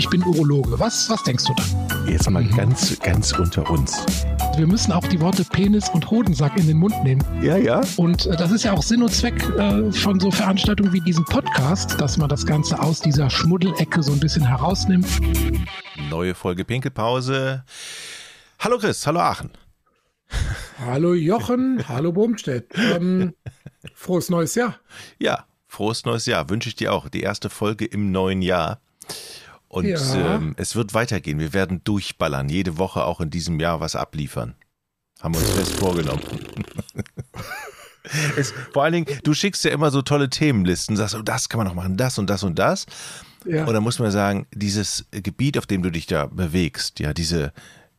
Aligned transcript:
ich 0.00 0.08
bin 0.08 0.22
Urologe. 0.22 0.80
Was, 0.80 1.10
was 1.10 1.22
denkst 1.24 1.44
du 1.44 1.52
dann? 1.52 2.08
Jetzt 2.08 2.28
mal 2.30 2.42
ganz, 2.42 2.98
ganz 3.00 3.32
unter 3.32 3.68
uns. 3.68 4.02
Wir 4.56 4.66
müssen 4.66 4.92
auch 4.92 5.06
die 5.06 5.20
Worte 5.20 5.44
Penis 5.44 5.90
und 5.90 6.10
Hodensack 6.10 6.56
in 6.56 6.66
den 6.66 6.78
Mund 6.78 6.94
nehmen. 7.04 7.22
Ja, 7.42 7.58
ja. 7.58 7.82
Und 7.98 8.24
äh, 8.24 8.34
das 8.34 8.50
ist 8.50 8.64
ja 8.64 8.72
auch 8.72 8.82
Sinn 8.82 9.02
und 9.02 9.12
Zweck 9.12 9.34
äh, 9.58 9.92
von 9.92 10.18
so 10.18 10.30
Veranstaltungen 10.30 10.94
wie 10.94 11.02
diesem 11.02 11.26
Podcast, 11.26 12.00
dass 12.00 12.16
man 12.16 12.30
das 12.30 12.46
Ganze 12.46 12.80
aus 12.80 13.00
dieser 13.00 13.28
Schmuddelecke 13.28 14.02
so 14.02 14.12
ein 14.12 14.20
bisschen 14.20 14.42
herausnimmt. 14.42 15.06
Neue 16.08 16.34
Folge 16.34 16.64
Pinkelpause. 16.64 17.62
Hallo 18.58 18.78
Chris, 18.78 19.06
hallo 19.06 19.20
Aachen. 19.20 19.50
Hallo 20.78 21.12
Jochen, 21.12 21.86
hallo 21.88 22.12
Bohmstedt. 22.12 22.72
Ähm, 22.74 23.34
frohes 23.92 24.30
neues 24.30 24.54
Jahr. 24.54 24.76
Ja, 25.18 25.44
frohes 25.68 26.06
neues 26.06 26.24
Jahr 26.24 26.48
wünsche 26.48 26.70
ich 26.70 26.74
dir 26.74 26.94
auch. 26.94 27.10
Die 27.10 27.20
erste 27.20 27.50
Folge 27.50 27.84
im 27.84 28.10
neuen 28.10 28.40
Jahr. 28.40 28.80
Und 29.70 29.86
Ja. 29.86 30.34
ähm, 30.34 30.54
es 30.58 30.74
wird 30.74 30.94
weitergehen. 30.94 31.38
Wir 31.38 31.52
werden 31.52 31.82
durchballern. 31.84 32.48
Jede 32.48 32.76
Woche 32.76 33.04
auch 33.04 33.20
in 33.20 33.30
diesem 33.30 33.60
Jahr 33.60 33.78
was 33.78 33.94
abliefern. 33.94 34.56
Haben 35.20 35.34
wir 35.34 35.40
uns 35.40 35.50
fest 35.50 35.74
vorgenommen. 35.74 36.22
es, 38.36 38.52
vor 38.72 38.82
allen 38.82 38.94
Dingen, 38.94 39.06
du 39.22 39.32
schickst 39.32 39.62
ja 39.64 39.70
immer 39.70 39.92
so 39.92 40.02
tolle 40.02 40.28
Themenlisten, 40.28 40.96
sagst, 40.96 41.14
oh, 41.14 41.22
das 41.22 41.48
kann 41.48 41.58
man 41.58 41.68
noch 41.68 41.74
machen, 41.74 41.96
das 41.96 42.18
und 42.18 42.28
das 42.28 42.42
und 42.42 42.58
das. 42.58 42.86
Ja. 43.46 43.64
Und 43.64 43.72
dann 43.72 43.84
muss 43.84 44.00
man 44.00 44.10
sagen, 44.10 44.46
dieses 44.52 45.06
Gebiet, 45.12 45.56
auf 45.56 45.66
dem 45.66 45.84
du 45.84 45.90
dich 45.90 46.06
da 46.06 46.26
bewegst, 46.26 46.98
ja, 46.98 47.14
diese, 47.14 47.52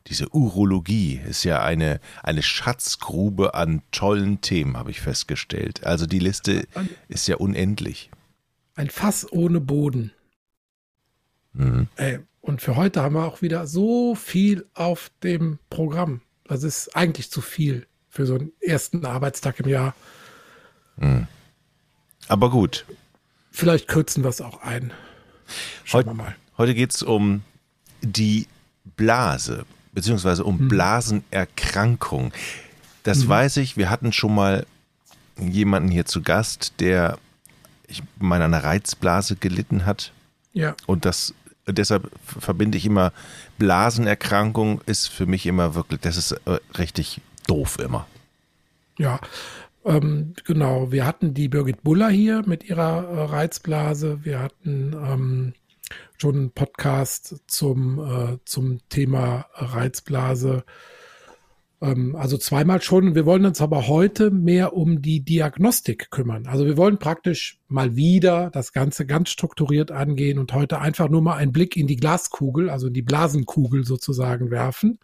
diese 0.08 0.28
Urologie 0.34 1.22
ist 1.26 1.42
ja 1.42 1.62
eine, 1.62 2.00
eine 2.22 2.42
Schatzgrube 2.42 3.54
an 3.54 3.80
tollen 3.92 4.42
Themen, 4.42 4.76
habe 4.76 4.90
ich 4.90 5.00
festgestellt. 5.00 5.86
Also 5.86 6.04
die 6.04 6.18
Liste 6.18 6.68
ist 7.08 7.28
ja 7.28 7.36
unendlich. 7.36 8.10
Ein 8.74 8.90
Fass 8.90 9.26
ohne 9.32 9.60
Boden. 9.60 10.12
Mhm. 11.54 11.88
Ey, 11.96 12.18
und 12.40 12.60
für 12.62 12.76
heute 12.76 13.02
haben 13.02 13.14
wir 13.14 13.24
auch 13.24 13.42
wieder 13.42 13.66
so 13.66 14.14
viel 14.14 14.66
auf 14.74 15.10
dem 15.22 15.58
Programm. 15.70 16.20
Das 16.44 16.62
ist 16.62 16.96
eigentlich 16.96 17.30
zu 17.30 17.40
viel 17.40 17.86
für 18.08 18.26
so 18.26 18.34
einen 18.34 18.52
ersten 18.60 19.06
Arbeitstag 19.06 19.60
im 19.60 19.68
Jahr. 19.68 19.94
Aber 22.28 22.50
gut, 22.50 22.84
Vielleicht 23.50 23.86
kürzen 23.88 24.22
wir 24.24 24.30
es 24.30 24.40
auch 24.40 24.62
ein. 24.62 24.92
Schauen 25.84 26.04
wir 26.06 26.10
Heut, 26.10 26.16
mal. 26.16 26.36
heute 26.56 26.74
geht 26.74 26.92
es 26.94 27.02
um 27.02 27.42
die 28.00 28.46
Blase, 28.96 29.66
beziehungsweise 29.92 30.44
um 30.44 30.68
Blasenerkrankung. 30.68 32.32
Das 33.02 33.28
weiß 33.28 33.58
ich, 33.58 33.76
wir 33.76 33.90
hatten 33.90 34.12
schon 34.12 34.34
mal 34.34 34.66
jemanden 35.38 35.90
hier 35.90 36.06
zu 36.06 36.22
Gast, 36.22 36.74
der, 36.80 37.18
ich 37.88 38.02
meine, 38.18 38.44
an 38.44 38.54
einer 38.54 38.64
Reizblase 38.64 39.36
gelitten 39.36 39.84
hat. 39.84 40.12
Ja, 40.54 40.74
Und 40.86 41.04
das 41.04 41.34
deshalb 41.66 42.10
verbinde 42.24 42.78
ich 42.78 42.86
immer 42.86 43.12
Blasenerkrankung 43.58 44.80
ist 44.86 45.08
für 45.08 45.26
mich 45.26 45.46
immer 45.46 45.74
wirklich, 45.74 46.00
das 46.00 46.16
ist 46.16 46.32
äh, 46.46 46.58
richtig 46.76 47.20
doof 47.46 47.78
immer. 47.78 48.06
ja. 48.98 49.20
Ähm, 49.84 50.34
genau, 50.44 50.92
wir 50.92 51.04
hatten 51.04 51.34
die 51.34 51.48
Birgit 51.48 51.82
Buller 51.82 52.08
hier 52.08 52.42
mit 52.46 52.62
ihrer 52.62 53.04
äh, 53.04 53.22
Reizblase. 53.24 54.24
Wir 54.24 54.38
hatten 54.38 54.92
ähm, 54.92 55.54
schon 56.18 56.36
einen 56.36 56.50
Podcast 56.52 57.40
zum, 57.48 57.98
äh, 57.98 58.38
zum 58.44 58.78
Thema 58.90 59.46
Reizblase. 59.54 60.64
Ähm, 61.82 62.16
also 62.16 62.38
zweimal 62.38 62.80
schon. 62.80 63.14
Wir 63.14 63.26
wollen 63.26 63.44
uns 63.44 63.60
aber 63.60 63.88
heute 63.88 64.30
mehr 64.30 64.74
um 64.74 65.02
die 65.02 65.20
Diagnostik 65.20 66.10
kümmern. 66.10 66.46
Also 66.46 66.64
wir 66.64 66.76
wollen 66.76 66.98
praktisch 66.98 67.58
mal 67.68 67.96
wieder 67.96 68.50
das 68.50 68.72
Ganze 68.72 69.04
ganz 69.04 69.30
strukturiert 69.30 69.90
angehen 69.90 70.38
und 70.38 70.54
heute 70.54 70.78
einfach 70.78 71.10
nur 71.10 71.20
mal 71.20 71.36
einen 71.36 71.52
Blick 71.52 71.76
in 71.76 71.88
die 71.88 71.96
Glaskugel, 71.96 72.70
also 72.70 72.88
die 72.88 73.02
Blasenkugel 73.02 73.84
sozusagen 73.84 74.50
werfen. 74.50 75.00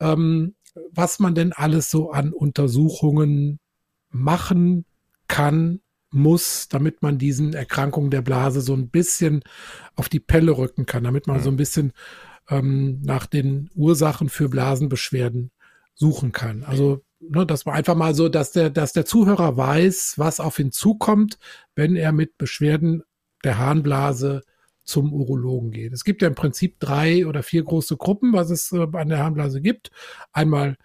Ähm, 0.00 0.56
was 0.90 1.20
man 1.20 1.36
denn 1.36 1.52
alles 1.52 1.90
so 1.90 2.10
an 2.10 2.32
Untersuchungen 2.32 3.60
machen 4.10 4.84
kann, 5.28 5.80
muss, 6.10 6.68
damit 6.68 7.02
man 7.02 7.18
diesen 7.18 7.54
Erkrankungen 7.54 8.10
der 8.10 8.22
Blase 8.22 8.60
so 8.60 8.74
ein 8.74 8.88
bisschen 8.88 9.42
auf 9.94 10.08
die 10.08 10.20
Pelle 10.20 10.56
rücken 10.56 10.86
kann, 10.86 11.04
damit 11.04 11.26
man 11.26 11.42
so 11.42 11.50
ein 11.50 11.56
bisschen 11.56 11.92
ähm, 12.48 13.00
nach 13.02 13.26
den 13.26 13.70
Ursachen 13.74 14.28
für 14.28 14.48
Blasenbeschwerden 14.48 15.50
suchen 15.94 16.32
kann. 16.32 16.64
Also, 16.64 17.02
ne, 17.20 17.46
dass 17.46 17.64
man 17.64 17.74
einfach 17.74 17.94
mal 17.94 18.14
so, 18.14 18.28
dass 18.28 18.52
der, 18.52 18.70
dass 18.70 18.92
der 18.92 19.04
Zuhörer 19.04 19.56
weiß, 19.56 20.14
was 20.16 20.40
auf 20.40 20.58
ihn 20.58 20.72
zukommt, 20.72 21.38
wenn 21.74 21.96
er 21.96 22.12
mit 22.12 22.36
Beschwerden 22.38 23.02
der 23.44 23.58
Harnblase 23.58 24.42
zum 24.84 25.12
Urologen 25.12 25.70
geht. 25.70 25.92
Es 25.92 26.04
gibt 26.04 26.22
ja 26.22 26.28
im 26.28 26.34
Prinzip 26.34 26.78
drei 26.78 27.26
oder 27.26 27.42
vier 27.42 27.64
große 27.64 27.96
Gruppen, 27.96 28.32
was 28.32 28.50
es 28.50 28.70
äh, 28.72 28.86
an 28.92 29.08
der 29.08 29.18
Harnblase 29.18 29.60
gibt. 29.60 29.90
Einmal 30.32 30.76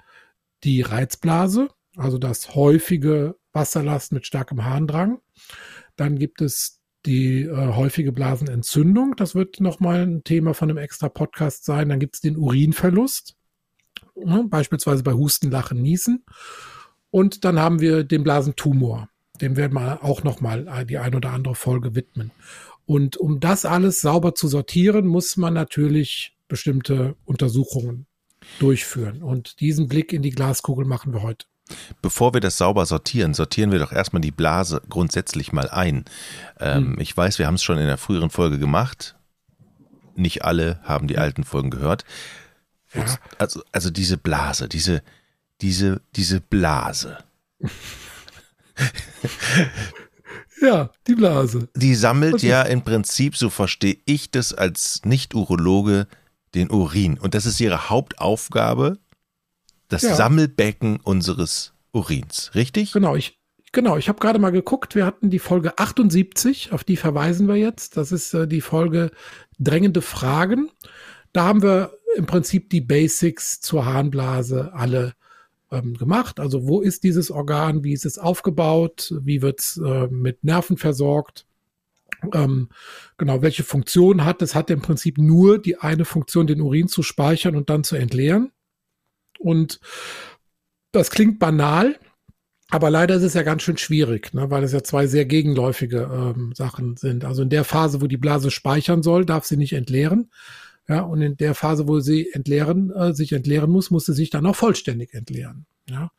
die 0.64 0.82
Reizblase, 0.82 1.70
also 1.98 2.18
das 2.18 2.56
häufige 2.56 3.36
Wasserlassen 3.52 4.16
mit 4.16 4.26
starkem 4.26 4.64
Harndrang. 4.66 5.20
Dann 5.96 6.18
gibt 6.18 6.42
es 6.42 6.80
die 7.06 7.44
äh, 7.44 7.74
häufige 7.74 8.12
Blasenentzündung. 8.12 9.16
Das 9.16 9.36
wird 9.36 9.60
nochmal 9.60 10.06
ein 10.06 10.24
Thema 10.24 10.54
von 10.54 10.70
einem 10.70 10.78
extra 10.78 11.10
Podcast 11.10 11.66
sein. 11.66 11.90
Dann 11.90 12.00
gibt 12.00 12.16
es 12.16 12.22
den 12.22 12.38
Urinverlust, 12.38 13.36
ne, 14.26 14.46
beispielsweise 14.50 15.04
bei 15.04 15.14
Husten, 15.14 15.52
Lachen, 15.52 15.82
Niesen. 15.82 16.24
Und 17.12 17.44
dann 17.46 17.60
haben 17.60 17.80
wir 17.80 18.04
den 18.04 18.24
Blasentumor. 18.24 19.10
Dem 19.42 19.56
werden 19.56 19.74
wir 19.74 20.04
auch 20.04 20.24
nochmal 20.24 20.86
die 20.86 20.98
ein 20.98 21.16
oder 21.16 21.32
andere 21.32 21.56
Folge 21.56 21.96
widmen. 21.96 22.32
Und 22.86 23.18
um 23.18 23.40
das 23.40 23.66
alles 23.66 24.02
sauber 24.02 24.36
zu 24.36 24.48
sortieren, 24.48 25.08
muss 25.08 25.38
man 25.38 25.54
natürlich 25.54 26.36
bestimmte 26.48 27.16
Untersuchungen 27.26 28.06
durchführen. 28.60 29.22
Und 29.24 29.60
diesen 29.60 29.88
Blick 29.88 30.12
in 30.12 30.22
die 30.22 30.32
Glaskugel 30.32 30.86
machen 30.86 31.14
wir 31.14 31.22
heute. 31.22 31.46
Bevor 32.02 32.34
wir 32.34 32.42
das 32.42 32.58
sauber 32.58 32.86
sortieren, 32.86 33.34
sortieren 33.34 33.72
wir 33.72 33.80
doch 33.80 33.92
erstmal 33.92 34.22
die 34.22 34.32
Blase 34.32 34.82
grundsätzlich 34.90 35.54
mal 35.54 35.70
ein. 35.70 36.06
Ähm, 36.60 36.98
Ich 37.00 37.16
weiß, 37.16 37.38
wir 37.38 37.46
haben 37.46 37.56
es 37.56 37.64
schon 37.64 37.78
in 37.78 37.86
der 37.86 37.98
früheren 37.98 38.32
Folge 38.32 38.58
gemacht. 38.58 39.16
Nicht 40.16 40.44
alle 40.44 40.80
haben 40.84 41.08
die 41.08 41.18
alten 41.18 41.44
Folgen 41.44 41.70
gehört. 41.70 42.06
Ja. 42.94 43.06
Also, 43.38 43.62
also 43.72 43.90
diese 43.90 44.18
Blase, 44.18 44.68
diese, 44.68 45.04
diese, 45.62 46.02
diese 46.16 46.42
Blase, 46.42 47.18
Ja, 50.62 50.90
die 51.08 51.16
Blase. 51.16 51.70
die 51.76 51.96
sammelt 51.96 52.36
Was 52.36 52.42
ja 52.42 52.62
im 52.64 52.84
Prinzip, 52.84 53.38
so 53.38 53.50
verstehe 53.50 53.98
ich 54.06 54.30
das 54.30 54.54
als 54.54 55.02
Nicht-Urologe, 55.06 56.08
den 56.54 56.70
Urin. 56.70 57.18
Und 57.18 57.34
das 57.34 57.46
ist 57.46 57.60
ihre 57.62 57.90
Hauptaufgabe, 57.90 58.98
das 59.88 60.02
Ja. 60.02 60.16
Sammelbecken 60.16 61.00
unseres 61.00 61.74
Urins, 61.94 62.52
richtig? 62.56 62.92
Genau, 62.92 63.16
ich, 63.16 63.40
genau, 63.72 63.96
ich 63.98 64.10
habe 64.10 64.20
gerade 64.20 64.40
mal 64.40 64.52
geguckt, 64.52 64.96
wir 64.96 65.06
hatten 65.06 65.30
die 65.30 65.40
Folge 65.40 65.78
78, 65.80 66.74
auf 66.74 66.84
die 66.84 66.98
verweisen 66.98 67.48
wir 67.48 67.56
jetzt. 67.56 67.96
Das 67.96 68.12
ist 68.12 68.34
äh, 68.34 68.48
die 68.48 68.62
Folge 68.62 69.12
Drängende 69.60 70.02
Fragen. 70.02 70.70
Da 71.32 71.44
haben 71.46 71.62
wir 71.62 71.92
im 72.16 72.26
Prinzip 72.26 72.70
die 72.70 72.82
Basics 72.82 73.62
zur 73.62 73.86
Harnblase 73.86 74.74
alle 74.74 75.14
ähm, 75.72 75.96
gemacht. 75.96 76.40
Also 76.40 76.68
wo 76.68 76.82
ist 76.82 77.04
dieses 77.04 77.32
Organ, 77.32 77.84
wie 77.84 77.94
ist 77.94 78.06
es 78.06 78.18
aufgebaut, 78.18 79.14
wie 79.22 79.42
wird 79.42 79.60
es 79.60 79.78
äh, 79.78 80.08
mit 80.08 80.44
Nerven 80.44 80.78
versorgt. 80.78 81.46
Ähm, 82.34 82.70
genau, 83.18 83.42
welche 83.42 83.64
Funktion 83.64 84.26
hat 84.26 84.42
es? 84.42 84.56
Hat 84.56 84.70
im 84.70 84.82
Prinzip 84.82 85.18
nur 85.18 85.62
die 85.62 85.78
eine 85.78 86.06
Funktion, 86.06 86.48
den 86.48 86.62
Urin 86.62 86.88
zu 86.88 87.04
speichern 87.04 87.56
und 87.56 87.70
dann 87.70 87.84
zu 87.84 87.96
entleeren. 87.96 88.52
Und 89.40 89.80
das 90.92 91.12
klingt 91.12 91.40
banal, 91.40 91.98
aber 92.70 92.90
leider 92.90 93.16
ist 93.16 93.24
es 93.24 93.36
ja 93.36 93.44
ganz 93.44 93.64
schön 93.64 93.78
schwierig, 93.78 94.34
ne, 94.34 94.52
weil 94.52 94.64
es 94.64 94.74
ja 94.74 94.84
zwei 94.84 95.08
sehr 95.08 95.26
gegenläufige 95.26 96.10
ähm, 96.12 96.52
Sachen 96.54 96.98
sind. 96.98 97.24
Also 97.24 97.44
in 97.44 97.50
der 97.50 97.64
Phase, 97.64 98.02
wo 98.02 98.08
die 98.08 98.18
Blase 98.18 98.52
speichern 98.52 99.02
soll, 99.02 99.26
darf 99.26 99.46
sie 99.46 99.58
nicht 99.58 99.74
entleeren. 99.74 100.30
Ja, 100.90 101.02
und 101.02 101.22
in 101.22 101.38
der 101.38 101.54
Phase, 101.54 101.88
wo 101.88 102.00
sie 102.00 102.32
entleeren, 102.34 102.92
äh, 102.92 103.14
sich 103.14 103.32
entleeren 103.32 103.70
muss, 103.70 103.92
muss 103.92 104.06
sie 104.08 104.14
sich 104.14 104.32
dann 104.32 104.46
auch 104.48 104.56
vollständig 104.56 105.14
entleeren. 105.14 105.68
Ja. 105.88 106.12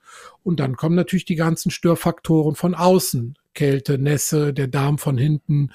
Und 0.45 0.61
dann 0.61 0.77
kommen 0.77 0.95
natürlich 0.95 1.25
die 1.25 1.35
ganzen 1.35 1.71
Störfaktoren 1.71 2.55
von 2.55 2.75
außen. 2.75 3.37
Kälte, 3.53 3.99
Nässe, 3.99 4.55
der 4.55 4.69
Darm 4.69 4.99
von 4.99 5.19
hinten 5.19 5.73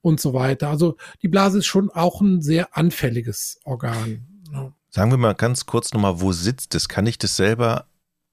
und 0.00 0.20
so 0.20 0.34
weiter. 0.34 0.68
Also 0.70 0.96
die 1.22 1.28
Blase 1.28 1.58
ist 1.58 1.66
schon 1.66 1.88
auch 1.88 2.20
ein 2.20 2.42
sehr 2.42 2.76
anfälliges 2.76 3.60
Organ. 3.64 4.26
Ja. 4.52 4.72
Sagen 4.90 5.12
wir 5.12 5.18
mal 5.18 5.34
ganz 5.34 5.64
kurz 5.64 5.92
nochmal, 5.92 6.20
wo 6.20 6.32
sitzt 6.32 6.74
es? 6.74 6.88
Kann 6.88 7.06
ich 7.06 7.18
das 7.18 7.36
selber 7.36 7.86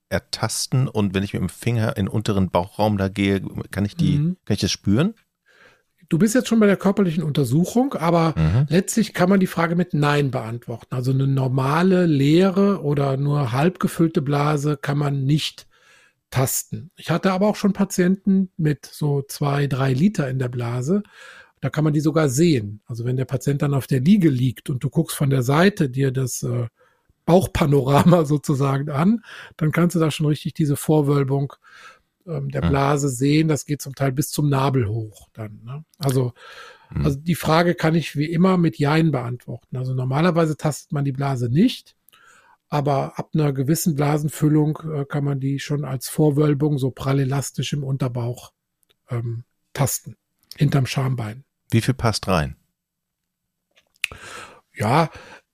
ertasten 0.10 0.88
und 0.88 1.14
wenn 1.14 1.22
ich 1.24 1.34
mit 1.34 1.42
dem 1.44 1.50
Finger 1.50 1.96
in 1.98 2.06
den 2.06 2.08
unteren 2.08 2.50
Bauchraum 2.50 2.98
da 2.98 3.10
gehe, 3.10 3.42
kann 3.70 3.86
ich 3.86 3.96
die, 3.96 4.18
Mhm. 4.18 4.38
kann 4.44 4.56
ich 4.56 4.62
das 4.62 4.72
spüren? 4.72 5.14
Du 6.10 6.18
bist 6.18 6.34
jetzt 6.34 6.48
schon 6.48 6.60
bei 6.60 6.66
der 6.66 6.78
körperlichen 6.78 7.24
Untersuchung, 7.24 7.94
aber 7.94 8.34
Mhm. 8.36 8.66
letztlich 8.68 9.14
kann 9.14 9.30
man 9.30 9.40
die 9.40 9.48
Frage 9.48 9.76
mit 9.76 9.94
Nein 9.94 10.32
beantworten. 10.32 10.88
Also 10.90 11.12
eine 11.12 11.28
normale, 11.28 12.08
leere 12.08 12.82
oder 12.84 13.16
nur 13.16 13.52
halb 13.52 13.80
gefüllte 13.80 14.22
Blase 14.22 14.76
kann 14.76 14.98
man 14.98 15.24
nicht 15.26 15.68
tasten. 16.32 16.92
Ich 16.96 17.12
hatte 17.12 17.32
aber 17.32 17.48
auch 17.48 17.56
schon 17.56 17.74
Patienten 17.74 18.50
mit 18.58 18.86
so 18.86 19.22
zwei, 19.28 19.68
drei 19.68 19.94
Liter 19.94 20.30
in 20.30 20.40
der 20.40 20.50
Blase. 20.50 21.04
Da 21.62 21.70
kann 21.70 21.84
man 21.84 21.94
die 21.94 22.00
sogar 22.00 22.30
sehen. 22.30 22.82
Also 22.86 23.06
wenn 23.06 23.18
der 23.18 23.26
Patient 23.26 23.62
dann 23.62 23.74
auf 23.74 23.86
der 23.88 24.00
Liege 24.00 24.30
liegt 24.30 24.70
und 24.70 24.84
du 24.84 24.90
guckst 24.90 25.16
von 25.18 25.30
der 25.30 25.44
Seite 25.44 25.90
dir 25.90 26.12
das 26.12 26.42
äh, 26.44 26.68
Bauchpanorama 27.26 28.26
sozusagen 28.26 28.90
an, 28.90 29.24
dann 29.58 29.72
kannst 29.72 29.96
du 29.96 30.00
da 30.00 30.10
schon 30.10 30.26
richtig 30.26 30.54
diese 30.54 30.76
Vorwölbung 30.76 31.54
ähm, 32.30 32.50
der 32.50 32.62
hm. 32.62 32.70
Blase 32.70 33.10
sehen. 33.10 33.48
Das 33.48 33.66
geht 33.66 33.82
zum 33.82 33.96
Teil 33.96 34.12
bis 34.12 34.30
zum 34.30 34.50
Nabel 34.50 34.88
hoch 34.88 35.30
dann. 35.34 35.62
Ne? 35.64 35.84
Also, 35.98 36.34
mhm. 36.90 37.06
also 37.06 37.20
die 37.20 37.36
Frage 37.36 37.76
kann 37.76 37.96
ich 37.96 38.16
wie 38.16 38.32
immer 38.32 38.58
mit 38.58 38.78
Jein 38.78 39.12
beantworten. 39.12 39.78
Also 39.78 39.94
normalerweise 39.94 40.58
tastet 40.58 40.92
man 40.92 41.06
die 41.06 41.12
Blase 41.12 41.50
nicht, 41.50 41.96
aber 42.70 43.18
ab 43.18 43.32
einer 43.34 43.54
gewissen 43.54 43.96
Blasenfüllung 43.96 44.80
äh, 44.94 45.06
kann 45.06 45.24
man 45.24 45.40
die 45.40 45.60
schon 45.60 45.86
als 45.86 46.08
Vorwölbung 46.08 46.78
so 46.78 46.92
prallelastisch 46.92 47.74
im 47.74 47.84
Unterbauch 47.84 48.54
ähm, 49.10 49.44
tasten, 49.74 50.16
hinterm 50.56 50.86
Schambein. 50.86 51.44
Wie 51.72 51.82
viel 51.82 51.94
passt 51.94 52.28
rein? 52.28 52.56
Ja, 54.74 55.10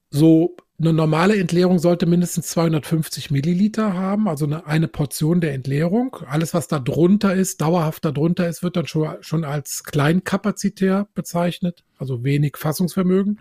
so 0.10 0.56
eine 0.78 0.92
normale 0.92 1.38
Entleerung 1.38 1.80
sollte 1.80 2.06
mindestens 2.06 2.48
250 2.48 3.32
Milliliter 3.32 3.94
haben, 3.94 4.28
also 4.28 4.46
eine, 4.46 4.68
eine 4.68 4.90
Portion 4.90 5.40
der 5.40 5.54
Entleerung. 5.54 6.18
Alles, 6.28 6.54
was 6.54 6.68
da 6.68 6.80
drunter 6.80 7.34
ist, 7.34 7.62
dauerhaft 7.62 8.04
da 8.04 8.12
drunter 8.12 8.48
ist, 8.50 8.62
wird 8.62 8.76
dann 8.76 8.86
schon, 8.86 9.16
schon 9.22 9.46
als 9.46 9.86
kleinkapazitär 9.86 11.08
bezeichnet, 11.14 11.86
also 11.98 12.26
wenig 12.26 12.58
Fassungsvermögen. 12.58 13.40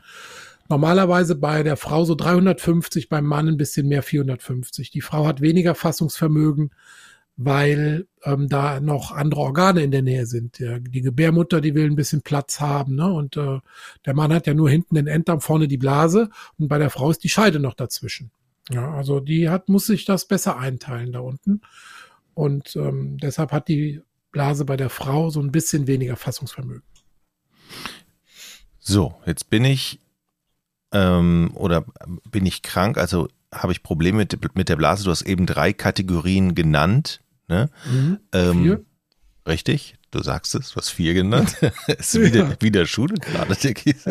Normalerweise 0.68 1.34
bei 1.34 1.62
der 1.64 1.76
Frau 1.76 2.04
so 2.04 2.14
350, 2.14 3.08
beim 3.08 3.26
Mann 3.26 3.48
ein 3.48 3.56
bisschen 3.56 3.88
mehr 3.88 4.02
450. 4.02 4.90
Die 4.90 5.00
Frau 5.00 5.26
hat 5.26 5.40
weniger 5.40 5.74
Fassungsvermögen, 5.74 6.70
weil 7.36 8.06
ähm, 8.24 8.48
da 8.48 8.80
noch 8.80 9.10
andere 9.10 9.40
Organe 9.40 9.82
in 9.82 9.90
der 9.90 10.02
Nähe 10.02 10.26
sind. 10.26 10.58
Ja, 10.58 10.78
die 10.78 11.00
Gebärmutter, 11.00 11.60
die 11.60 11.74
will 11.74 11.86
ein 11.86 11.96
bisschen 11.96 12.22
Platz 12.22 12.60
haben, 12.60 12.94
ne? 12.94 13.12
Und 13.12 13.36
äh, 13.36 13.60
der 14.06 14.14
Mann 14.14 14.32
hat 14.32 14.46
ja 14.46 14.54
nur 14.54 14.70
hinten 14.70 14.94
den 14.94 15.06
Enddarm, 15.06 15.40
vorne 15.40 15.66
die 15.66 15.76
Blase 15.76 16.30
und 16.58 16.68
bei 16.68 16.78
der 16.78 16.90
Frau 16.90 17.10
ist 17.10 17.24
die 17.24 17.28
Scheide 17.28 17.58
noch 17.58 17.74
dazwischen. 17.74 18.30
Ja, 18.70 18.94
also 18.94 19.20
die 19.20 19.48
hat, 19.48 19.68
muss 19.68 19.86
sich 19.86 20.04
das 20.04 20.26
besser 20.26 20.58
einteilen 20.58 21.12
da 21.12 21.20
unten. 21.20 21.60
Und 22.34 22.76
ähm, 22.76 23.18
deshalb 23.18 23.52
hat 23.52 23.68
die 23.68 24.00
Blase 24.30 24.64
bei 24.64 24.76
der 24.76 24.90
Frau 24.90 25.30
so 25.30 25.40
ein 25.40 25.52
bisschen 25.52 25.86
weniger 25.86 26.16
Fassungsvermögen. 26.16 26.82
So, 28.78 29.14
jetzt 29.26 29.50
bin 29.50 29.64
ich 29.64 30.00
ähm, 30.92 31.50
oder 31.54 31.84
bin 32.30 32.46
ich 32.46 32.62
krank, 32.62 32.98
also 32.98 33.28
habe 33.52 33.72
ich 33.72 33.82
Probleme 33.82 34.18
mit, 34.18 34.56
mit 34.56 34.68
der 34.68 34.76
Blase. 34.76 35.04
Du 35.04 35.10
hast 35.10 35.22
eben 35.22 35.46
drei 35.46 35.72
Kategorien 35.72 36.54
genannt. 36.54 37.20
Ne? 37.48 37.68
Mhm. 37.90 38.18
Ähm, 38.32 38.86
richtig, 39.46 39.96
du 40.10 40.22
sagst 40.22 40.54
es, 40.54 40.70
du 40.70 40.76
hast 40.76 40.90
vier 40.90 41.14
genannt. 41.14 41.56
ist 41.86 42.20
wieder, 42.20 42.50
ja. 42.50 42.56
wieder 42.60 42.86
Schule 42.86 43.14
gerade, 43.14 43.54
der 43.54 43.74
Kies. 43.74 44.04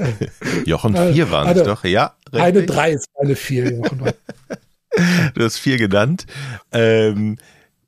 Jochen, 0.64 0.96
vier 1.12 1.30
waren 1.30 1.56
es 1.56 1.64
doch, 1.64 1.84
ja. 1.84 2.16
Richtig. 2.26 2.42
Eine 2.42 2.66
drei 2.66 2.92
ist 2.92 3.08
eine 3.18 3.36
vier, 3.36 3.72
Jochen. 3.72 4.12
du 5.34 5.44
hast 5.44 5.58
vier 5.58 5.78
genannt. 5.78 6.26
Ähm, 6.72 7.38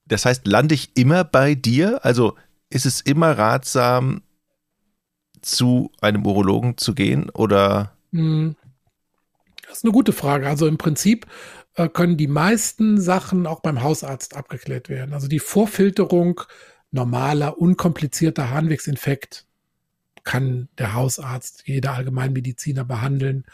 das 0.07 0.25
heißt, 0.25 0.47
lande 0.47 0.75
ich 0.75 0.97
immer 0.97 1.25
bei 1.25 1.55
dir? 1.55 2.05
Also 2.05 2.37
ist 2.69 2.87
es 2.87 3.01
immer 3.01 3.39
ratsam, 3.39 4.23
zu 5.43 5.91
einem 6.01 6.27
Urologen 6.27 6.77
zu 6.77 6.95
gehen 6.95 7.31
oder? 7.31 7.93
Mhm. 8.11 8.57
Das 9.67 9.79
ist 9.79 9.85
eine 9.85 9.93
gute 9.93 10.13
Frage. 10.13 10.49
Also 10.49 10.67
im 10.67 10.79
Prinzip 10.79 11.27
können 11.89 12.17
die 12.17 12.27
meisten 12.27 13.01
Sachen 13.01 13.47
auch 13.47 13.61
beim 13.61 13.83
Hausarzt 13.83 14.37
abgeklärt 14.37 14.89
werden. 14.89 15.15
Also 15.15 15.29
die 15.29 15.39
Vorfilterung 15.39 16.41
normaler, 16.91 17.59
unkomplizierter 17.59 18.51
Harnwegsinfekt 18.51 19.47
kann 20.23 20.69
der 20.79 20.95
Hausarzt, 20.95 21.63
jeder 21.67 21.95
Allgemeinmediziner 21.95 22.85
behandeln. 22.85 23.45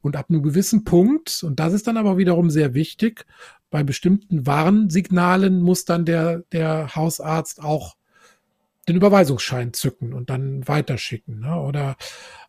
Und 0.00 0.16
ab 0.16 0.26
einem 0.28 0.42
gewissen 0.42 0.84
Punkt, 0.84 1.42
und 1.42 1.58
das 1.58 1.72
ist 1.72 1.86
dann 1.86 1.96
aber 1.96 2.16
wiederum 2.16 2.50
sehr 2.50 2.74
wichtig, 2.74 3.26
bei 3.70 3.82
bestimmten 3.82 4.46
Warnsignalen 4.46 5.60
muss 5.62 5.84
dann 5.84 6.04
der, 6.04 6.40
der 6.52 6.94
Hausarzt 6.94 7.62
auch 7.62 7.96
den 8.88 8.96
Überweisungsschein 8.96 9.72
zücken 9.72 10.12
und 10.12 10.30
dann 10.30 10.66
weiterschicken. 10.66 11.40
Ne? 11.40 11.58
Oder 11.60 11.96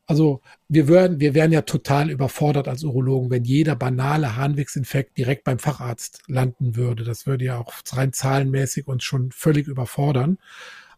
also 0.06 0.42
wir 0.68 0.88
wären, 0.88 1.20
wir 1.20 1.34
wären 1.34 1.52
ja 1.52 1.62
total 1.62 2.10
überfordert 2.10 2.68
als 2.68 2.84
Urologen, 2.84 3.30
wenn 3.30 3.44
jeder 3.44 3.76
banale 3.76 4.36
Harnwegsinfekt 4.36 5.18
direkt 5.18 5.44
beim 5.46 5.60
Facharzt 5.60 6.24
landen 6.28 6.76
würde. 6.76 7.04
Das 7.04 7.26
würde 7.26 7.46
ja 7.46 7.58
auch 7.58 7.74
rein 7.94 8.12
zahlenmäßig 8.12 8.88
uns 8.88 9.04
schon 9.04 9.32
völlig 9.32 9.68
überfordern. 9.68 10.40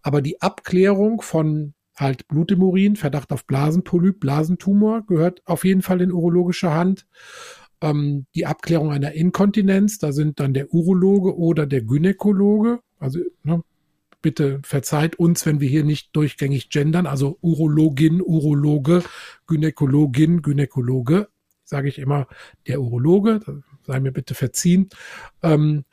Aber 0.01 0.21
die 0.21 0.41
Abklärung 0.41 1.21
von 1.21 1.73
halt 1.95 2.27
Blut 2.27 2.51
im 2.51 2.63
Urin, 2.63 2.95
Verdacht 2.95 3.31
auf 3.31 3.45
Blasenpolyp, 3.45 4.19
Blasentumor 4.19 5.05
gehört 5.05 5.41
auf 5.45 5.63
jeden 5.65 5.81
Fall 5.81 6.01
in 6.01 6.11
urologische 6.11 6.73
Hand. 6.73 7.07
Ähm, 7.81 8.25
die 8.35 8.45
Abklärung 8.45 8.91
einer 8.91 9.13
Inkontinenz, 9.13 9.99
da 9.99 10.11
sind 10.11 10.39
dann 10.39 10.53
der 10.53 10.73
Urologe 10.73 11.37
oder 11.37 11.65
der 11.65 11.81
Gynäkologe, 11.81 12.79
also 12.99 13.19
ne, 13.43 13.61
bitte 14.25 14.59
verzeiht 14.63 15.19
uns, 15.19 15.45
wenn 15.45 15.59
wir 15.59 15.69
hier 15.69 15.83
nicht 15.83 16.15
durchgängig 16.15 16.71
gendern, 16.71 17.05
also 17.05 17.37
Urologin, 17.41 18.23
Urologe, 18.23 19.03
Gynäkologin, 19.45 20.41
Gynäkologe, 20.41 21.27
sage 21.63 21.89
ich 21.89 21.99
immer, 21.99 22.25
der 22.65 22.81
Urologe, 22.81 23.39
sei 23.83 23.99
mir 23.99 24.11
bitte 24.11 24.33
verziehen. 24.33 24.89
Ähm, 25.43 25.85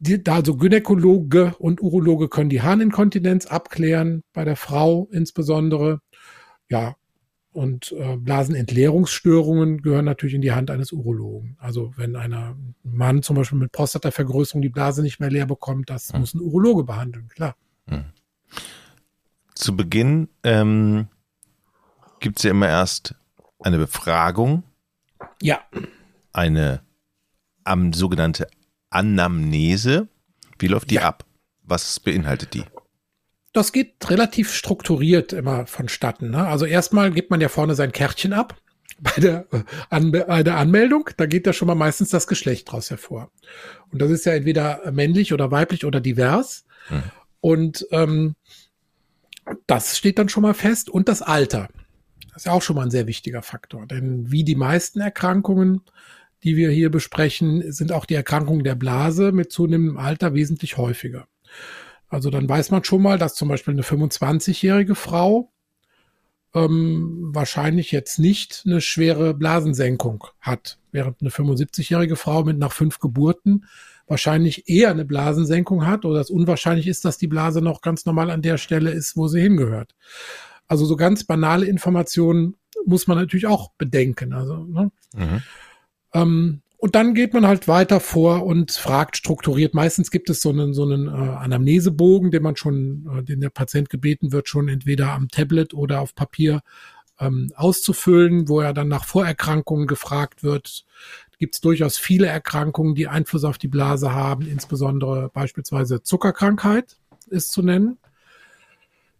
die, 0.00 0.20
also 0.26 0.56
Gynäkologe 0.56 1.54
und 1.60 1.80
Urologe 1.80 2.28
können 2.28 2.50
die 2.50 2.62
Harninkontinenz 2.62 3.46
abklären, 3.46 4.24
bei 4.32 4.44
der 4.44 4.56
Frau 4.56 5.08
insbesondere. 5.12 6.00
Ja, 6.68 6.96
und 7.52 7.92
äh, 7.92 8.16
Blasenentleerungsstörungen 8.16 9.82
gehören 9.82 10.06
natürlich 10.06 10.34
in 10.34 10.40
die 10.40 10.52
Hand 10.52 10.70
eines 10.70 10.92
Urologen. 10.92 11.56
Also 11.58 11.92
wenn 11.96 12.16
einer 12.16 12.56
Mann 12.82 13.22
zum 13.22 13.36
Beispiel 13.36 13.58
mit 13.58 13.72
Prostatavergrößerung 13.72 14.62
die 14.62 14.70
Blase 14.70 15.02
nicht 15.02 15.20
mehr 15.20 15.30
leer 15.30 15.46
bekommt, 15.46 15.90
das 15.90 16.12
hm. 16.12 16.20
muss 16.20 16.34
ein 16.34 16.40
Urologe 16.40 16.84
behandeln, 16.84 17.28
klar. 17.28 17.56
Hm. 17.88 18.04
Zu 19.54 19.76
Beginn 19.76 20.28
ähm, 20.42 21.08
gibt 22.20 22.38
es 22.38 22.44
ja 22.44 22.52
immer 22.52 22.68
erst 22.68 23.14
eine 23.60 23.78
Befragung. 23.78 24.62
Ja. 25.40 25.60
Eine 26.32 26.80
um, 27.70 27.92
sogenannte 27.92 28.48
Anamnese. 28.90 30.08
Wie 30.58 30.68
läuft 30.68 30.90
die 30.90 30.96
ja. 30.96 31.02
ab? 31.02 31.24
Was 31.62 32.00
beinhaltet 32.00 32.54
die? 32.54 32.64
Das 33.52 33.72
geht 33.72 34.08
relativ 34.08 34.52
strukturiert 34.52 35.32
immer 35.32 35.66
vonstatten. 35.66 36.30
Ne? 36.30 36.46
Also 36.46 36.64
erstmal 36.64 37.10
gibt 37.10 37.30
man 37.30 37.40
ja 37.40 37.48
vorne 37.48 37.74
sein 37.74 37.92
Kärtchen 37.92 38.32
ab 38.32 38.56
bei 39.00 39.20
der, 39.20 39.46
äh, 39.52 39.62
Anme 39.90 40.24
bei 40.26 40.42
der 40.42 40.56
Anmeldung. 40.56 41.10
Da 41.16 41.26
geht 41.26 41.46
ja 41.46 41.52
schon 41.52 41.68
mal 41.68 41.74
meistens 41.74 42.10
das 42.10 42.26
Geschlecht 42.26 42.70
draus 42.70 42.90
hervor. 42.90 43.30
Und 43.90 44.00
das 44.00 44.10
ist 44.10 44.26
ja 44.26 44.32
entweder 44.32 44.90
männlich 44.92 45.32
oder 45.32 45.50
weiblich 45.50 45.84
oder 45.84 46.00
divers. 46.00 46.64
Hm. 46.88 47.02
Und 47.40 47.86
ähm, 47.90 48.34
das 49.66 49.98
steht 49.98 50.18
dann 50.18 50.28
schon 50.28 50.42
mal 50.42 50.54
fest. 50.54 50.88
Und 50.88 51.08
das 51.08 51.20
Alter. 51.20 51.68
Das 52.28 52.42
ist 52.42 52.46
ja 52.46 52.52
auch 52.52 52.62
schon 52.62 52.76
mal 52.76 52.84
ein 52.84 52.90
sehr 52.90 53.06
wichtiger 53.06 53.42
Faktor. 53.42 53.86
Denn 53.86 54.30
wie 54.30 54.44
die 54.44 54.54
meisten 54.54 55.00
Erkrankungen, 55.00 55.82
die 56.44 56.56
wir 56.56 56.70
hier 56.70 56.90
besprechen, 56.90 57.70
sind 57.70 57.92
auch 57.92 58.06
die 58.06 58.14
Erkrankungen 58.14 58.64
der 58.64 58.74
Blase 58.74 59.32
mit 59.32 59.52
zunehmendem 59.52 59.98
Alter 59.98 60.32
wesentlich 60.32 60.78
häufiger. 60.78 61.26
Also 62.12 62.28
dann 62.28 62.46
weiß 62.46 62.70
man 62.70 62.84
schon 62.84 63.00
mal, 63.00 63.16
dass 63.16 63.34
zum 63.34 63.48
Beispiel 63.48 63.72
eine 63.72 63.82
25-jährige 63.82 64.94
Frau 64.94 65.50
ähm, 66.54 67.30
wahrscheinlich 67.32 67.90
jetzt 67.90 68.18
nicht 68.18 68.64
eine 68.66 68.82
schwere 68.82 69.32
Blasensenkung 69.32 70.26
hat, 70.38 70.78
während 70.90 71.22
eine 71.22 71.30
75-jährige 71.30 72.16
Frau 72.16 72.44
mit 72.44 72.58
nach 72.58 72.72
fünf 72.72 72.98
Geburten 72.98 73.64
wahrscheinlich 74.06 74.68
eher 74.68 74.90
eine 74.90 75.06
Blasensenkung 75.06 75.86
hat 75.86 76.04
oder 76.04 76.20
es 76.20 76.28
unwahrscheinlich 76.28 76.86
ist, 76.86 77.06
dass 77.06 77.16
die 77.16 77.28
Blase 77.28 77.62
noch 77.62 77.80
ganz 77.80 78.04
normal 78.04 78.30
an 78.30 78.42
der 78.42 78.58
Stelle 78.58 78.90
ist, 78.90 79.16
wo 79.16 79.26
sie 79.26 79.40
hingehört. 79.40 79.94
Also 80.68 80.84
so 80.84 80.96
ganz 80.96 81.24
banale 81.24 81.64
Informationen 81.64 82.56
muss 82.84 83.06
man 83.06 83.16
natürlich 83.16 83.46
auch 83.46 83.70
bedenken. 83.78 84.34
Also, 84.34 84.64
ne? 84.64 84.92
Mhm. 85.14 85.42
Ähm, 86.12 86.62
und 86.82 86.96
dann 86.96 87.14
geht 87.14 87.32
man 87.32 87.46
halt 87.46 87.68
weiter 87.68 88.00
vor 88.00 88.44
und 88.44 88.72
fragt 88.72 89.16
strukturiert. 89.16 89.72
Meistens 89.72 90.10
gibt 90.10 90.28
es 90.28 90.42
so 90.42 90.48
einen, 90.48 90.74
so 90.74 90.82
einen 90.82 91.06
äh, 91.06 91.10
Anamnesebogen, 91.10 92.32
den 92.32 92.42
man 92.42 92.56
schon, 92.56 93.08
äh, 93.18 93.22
den 93.22 93.40
der 93.40 93.50
Patient 93.50 93.88
gebeten 93.88 94.32
wird, 94.32 94.48
schon 94.48 94.68
entweder 94.68 95.12
am 95.12 95.28
Tablet 95.28 95.74
oder 95.74 96.00
auf 96.00 96.16
Papier 96.16 96.60
ähm, 97.20 97.52
auszufüllen, 97.54 98.48
wo 98.48 98.58
er 98.58 98.72
dann 98.72 98.88
nach 98.88 99.04
Vorerkrankungen 99.04 99.86
gefragt 99.86 100.42
wird. 100.42 100.84
Gibt 101.38 101.54
es 101.54 101.60
durchaus 101.60 101.98
viele 101.98 102.26
Erkrankungen, 102.26 102.96
die 102.96 103.06
Einfluss 103.06 103.44
auf 103.44 103.58
die 103.58 103.68
Blase 103.68 104.12
haben, 104.12 104.48
insbesondere 104.48 105.30
beispielsweise 105.32 106.02
Zuckerkrankheit 106.02 106.96
ist 107.28 107.52
zu 107.52 107.62
nennen. 107.62 107.98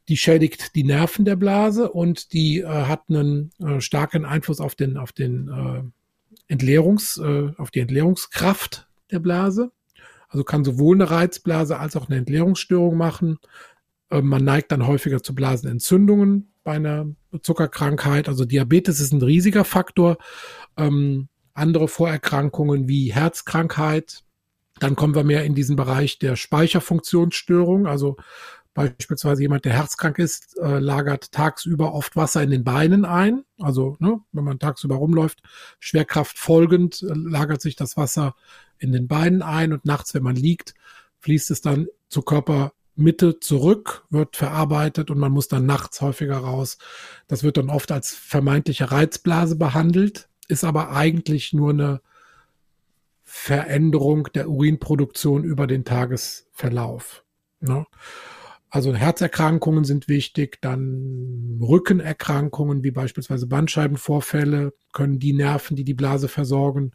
Die 0.08 0.16
schädigt 0.16 0.74
die 0.74 0.82
Nerven 0.82 1.24
der 1.24 1.36
Blase 1.36 1.92
und 1.92 2.32
die 2.32 2.58
äh, 2.58 2.66
hat 2.66 3.02
einen 3.08 3.52
äh, 3.60 3.80
starken 3.80 4.24
Einfluss 4.24 4.60
auf 4.60 4.74
den, 4.74 4.96
auf 4.96 5.12
den 5.12 5.46
äh, 5.48 6.01
Entleerungs, 6.52 7.16
äh, 7.16 7.50
auf 7.56 7.70
die 7.70 7.80
Entleerungskraft 7.80 8.86
der 9.10 9.18
Blase. 9.18 9.72
Also 10.28 10.44
kann 10.44 10.64
sowohl 10.64 10.96
eine 10.96 11.10
Reizblase 11.10 11.78
als 11.78 11.96
auch 11.96 12.08
eine 12.08 12.18
Entleerungsstörung 12.18 12.96
machen. 12.96 13.38
Äh, 14.10 14.22
man 14.22 14.44
neigt 14.44 14.70
dann 14.70 14.86
häufiger 14.86 15.22
zu 15.22 15.34
Blasenentzündungen 15.34 16.52
bei 16.62 16.72
einer 16.72 17.06
Zuckerkrankheit. 17.42 18.28
Also 18.28 18.44
Diabetes 18.44 19.00
ist 19.00 19.12
ein 19.12 19.22
riesiger 19.22 19.64
Faktor. 19.64 20.18
Ähm, 20.76 21.28
andere 21.54 21.88
Vorerkrankungen 21.88 22.86
wie 22.88 23.12
Herzkrankheit. 23.12 24.22
Dann 24.78 24.96
kommen 24.96 25.14
wir 25.14 25.24
mehr 25.24 25.44
in 25.44 25.54
diesen 25.54 25.76
Bereich 25.76 26.18
der 26.18 26.36
Speicherfunktionsstörung. 26.36 27.86
Also 27.86 28.16
beispielsweise 28.74 29.42
jemand, 29.42 29.64
der 29.64 29.74
herzkrank 29.74 30.18
ist, 30.18 30.56
äh, 30.58 30.78
lagert 30.78 31.32
tagsüber 31.32 31.92
oft 31.92 32.16
Wasser 32.16 32.42
in 32.42 32.50
den 32.50 32.64
Beinen 32.64 33.04
ein. 33.04 33.44
Also 33.58 33.96
ne, 33.98 34.20
wenn 34.32 34.44
man 34.44 34.58
tagsüber 34.58 34.96
rumläuft, 34.96 35.42
Schwerkraft 35.78 36.38
folgend, 36.38 37.02
äh, 37.02 37.12
lagert 37.14 37.60
sich 37.60 37.76
das 37.76 37.96
Wasser 37.96 38.34
in 38.78 38.92
den 38.92 39.08
Beinen 39.08 39.42
ein 39.42 39.72
und 39.72 39.84
nachts, 39.84 40.14
wenn 40.14 40.22
man 40.22 40.36
liegt, 40.36 40.74
fließt 41.20 41.50
es 41.50 41.60
dann 41.60 41.86
zur 42.08 42.24
Körpermitte 42.24 43.38
zurück, 43.40 44.04
wird 44.10 44.36
verarbeitet 44.36 45.10
und 45.10 45.18
man 45.18 45.32
muss 45.32 45.48
dann 45.48 45.66
nachts 45.66 46.00
häufiger 46.00 46.38
raus. 46.38 46.78
Das 47.28 47.42
wird 47.42 47.58
dann 47.58 47.70
oft 47.70 47.92
als 47.92 48.14
vermeintliche 48.14 48.90
Reizblase 48.90 49.56
behandelt, 49.56 50.28
ist 50.48 50.64
aber 50.64 50.90
eigentlich 50.90 51.52
nur 51.52 51.70
eine 51.70 52.00
Veränderung 53.22 54.28
der 54.34 54.48
Urinproduktion 54.48 55.44
über 55.44 55.66
den 55.66 55.84
Tagesverlauf. 55.84 57.24
Ne? 57.60 57.86
Also 58.74 58.94
Herzerkrankungen 58.94 59.84
sind 59.84 60.08
wichtig, 60.08 60.56
dann 60.62 61.58
Rückenerkrankungen 61.60 62.82
wie 62.82 62.90
beispielsweise 62.90 63.46
Bandscheibenvorfälle 63.46 64.72
können 64.94 65.18
die 65.18 65.34
Nerven, 65.34 65.76
die 65.76 65.84
die 65.84 65.92
Blase 65.92 66.26
versorgen, 66.26 66.92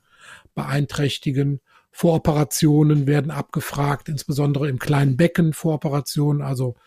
beeinträchtigen. 0.56 1.62
Voroperationen 1.92 3.06
werden 3.06 3.30
abgefragt, 3.30 4.10
insbesondere 4.10 4.70
im 4.70 4.80
kleinen 4.80 5.18
Becken 5.18 5.54
Voroperationen, 5.54 6.42
also 6.42 6.78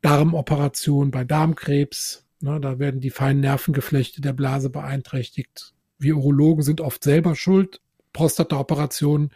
Darmoperationen 0.00 1.10
bei 1.10 1.24
Darmkrebs. 1.24 2.26
Ne, 2.40 2.58
da 2.58 2.78
werden 2.78 3.02
die 3.02 3.10
feinen 3.10 3.40
Nervengeflechte 3.40 4.22
der 4.22 4.32
Blase 4.32 4.70
beeinträchtigt. 4.70 5.74
Wir 5.98 6.16
Urologen 6.16 6.62
sind 6.62 6.80
oft 6.80 7.04
selber 7.04 7.36
schuld. 7.36 7.82
Prostataoperationen 8.14 9.30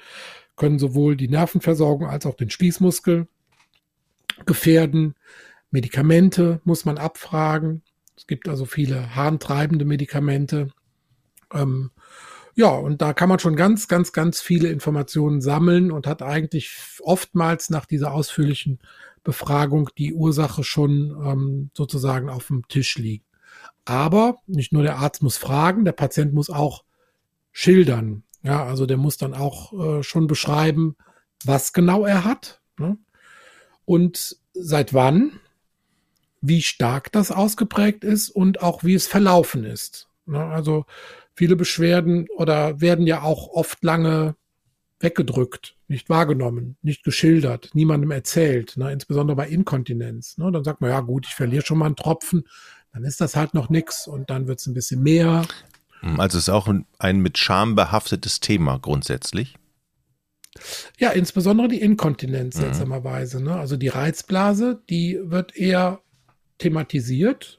können 0.56 0.78
sowohl 0.78 1.18
die 1.18 1.28
Nervenversorgung 1.28 2.08
als 2.08 2.24
auch 2.24 2.34
den 2.34 2.48
Spießmuskel 2.48 3.28
gefährden. 4.46 5.14
Medikamente 5.70 6.60
muss 6.64 6.84
man 6.84 6.98
abfragen. 6.98 7.82
Es 8.16 8.26
gibt 8.26 8.48
also 8.48 8.64
viele 8.64 9.16
harntreibende 9.16 9.84
Medikamente. 9.84 10.68
Ähm, 11.52 11.90
ja, 12.54 12.68
und 12.68 13.02
da 13.02 13.12
kann 13.12 13.28
man 13.28 13.40
schon 13.40 13.56
ganz, 13.56 13.88
ganz, 13.88 14.12
ganz 14.12 14.40
viele 14.40 14.68
Informationen 14.68 15.40
sammeln 15.40 15.90
und 15.90 16.06
hat 16.06 16.22
eigentlich 16.22 16.78
oftmals 17.02 17.70
nach 17.70 17.86
dieser 17.86 18.12
ausführlichen 18.12 18.78
Befragung 19.24 19.90
die 19.98 20.14
Ursache 20.14 20.62
schon 20.62 21.16
ähm, 21.24 21.70
sozusagen 21.74 22.28
auf 22.28 22.46
dem 22.46 22.68
Tisch 22.68 22.96
liegen. 22.96 23.24
Aber 23.84 24.38
nicht 24.46 24.72
nur 24.72 24.82
der 24.82 24.98
Arzt 24.98 25.22
muss 25.22 25.36
fragen, 25.36 25.84
der 25.84 25.92
Patient 25.92 26.32
muss 26.32 26.48
auch 26.48 26.84
schildern. 27.52 28.22
Ja, 28.42 28.64
also 28.64 28.86
der 28.86 28.98
muss 28.98 29.16
dann 29.16 29.34
auch 29.34 29.72
äh, 29.72 30.02
schon 30.02 30.26
beschreiben, 30.26 30.96
was 31.44 31.72
genau 31.72 32.04
er 32.04 32.24
hat. 32.24 32.60
Ne? 32.78 32.98
Und 33.84 34.36
seit 34.54 34.94
wann, 34.94 35.40
wie 36.40 36.62
stark 36.62 37.10
das 37.12 37.30
ausgeprägt 37.30 38.04
ist 38.04 38.30
und 38.30 38.62
auch 38.62 38.84
wie 38.84 38.94
es 38.94 39.06
verlaufen 39.06 39.64
ist. 39.64 40.08
Ne, 40.26 40.44
also 40.44 40.84
viele 41.34 41.56
Beschwerden 41.56 42.28
oder 42.36 42.80
werden 42.80 43.06
ja 43.06 43.22
auch 43.22 43.48
oft 43.48 43.82
lange 43.82 44.36
weggedrückt, 45.00 45.76
nicht 45.88 46.08
wahrgenommen, 46.08 46.76
nicht 46.82 47.04
geschildert, 47.04 47.70
niemandem 47.74 48.10
erzählt, 48.10 48.76
ne, 48.76 48.92
insbesondere 48.92 49.36
bei 49.36 49.48
Inkontinenz. 49.48 50.38
Ne, 50.38 50.50
dann 50.52 50.64
sagt 50.64 50.80
man, 50.80 50.90
ja 50.90 51.00
gut, 51.00 51.26
ich 51.26 51.34
verliere 51.34 51.64
schon 51.64 51.78
mal 51.78 51.86
einen 51.86 51.96
Tropfen, 51.96 52.44
dann 52.92 53.04
ist 53.04 53.20
das 53.20 53.36
halt 53.36 53.54
noch 53.54 53.70
nix 53.70 54.06
und 54.06 54.30
dann 54.30 54.46
wird 54.46 54.60
es 54.60 54.66
ein 54.66 54.74
bisschen 54.74 55.02
mehr. 55.02 55.46
Also 56.18 56.38
es 56.38 56.44
ist 56.44 56.48
auch 56.50 56.68
ein, 56.68 56.86
ein 56.98 57.20
mit 57.20 57.38
Scham 57.38 57.74
behaftetes 57.74 58.40
Thema 58.40 58.78
grundsätzlich. 58.78 59.56
Ja, 60.98 61.10
insbesondere 61.10 61.68
die 61.68 61.80
Inkontinenz 61.80 62.56
mhm. 62.56 62.60
seltsamerweise. 62.60 63.42
Ne? 63.42 63.56
Also 63.56 63.76
die 63.76 63.88
Reizblase, 63.88 64.82
die 64.88 65.18
wird 65.22 65.56
eher 65.56 66.00
thematisiert, 66.58 67.58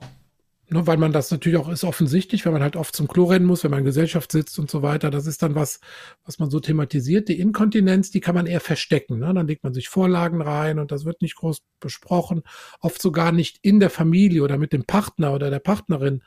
ne? 0.69 0.87
weil 0.87 0.97
man 0.97 1.11
das 1.11 1.29
natürlich 1.29 1.59
auch 1.59 1.69
ist 1.69 1.83
offensichtlich, 1.83 2.45
wenn 2.45 2.53
man 2.53 2.61
halt 2.61 2.77
oft 2.77 2.95
zum 2.95 3.07
Klo 3.07 3.25
rennen 3.25 3.45
muss, 3.45 3.63
wenn 3.63 3.71
man 3.71 3.79
in 3.79 3.85
Gesellschaft 3.85 4.31
sitzt 4.31 4.57
und 4.59 4.71
so 4.71 4.81
weiter. 4.81 5.11
Das 5.11 5.27
ist 5.27 5.43
dann 5.43 5.55
was, 5.55 5.81
was 6.23 6.39
man 6.39 6.49
so 6.49 6.59
thematisiert. 6.61 7.27
Die 7.27 7.39
Inkontinenz, 7.39 8.11
die 8.11 8.21
kann 8.21 8.35
man 8.35 8.45
eher 8.45 8.61
verstecken. 8.61 9.19
Ne? 9.19 9.33
Dann 9.33 9.47
legt 9.47 9.63
man 9.63 9.73
sich 9.73 9.89
Vorlagen 9.89 10.41
rein 10.41 10.79
und 10.79 10.91
das 10.91 11.03
wird 11.03 11.21
nicht 11.21 11.35
groß 11.35 11.63
besprochen. 11.79 12.43
Oft 12.79 13.01
sogar 13.01 13.33
nicht 13.33 13.59
in 13.61 13.81
der 13.81 13.89
Familie 13.89 14.43
oder 14.43 14.57
mit 14.57 14.71
dem 14.71 14.85
Partner 14.85 15.33
oder 15.33 15.49
der 15.49 15.59
Partnerin. 15.59 16.23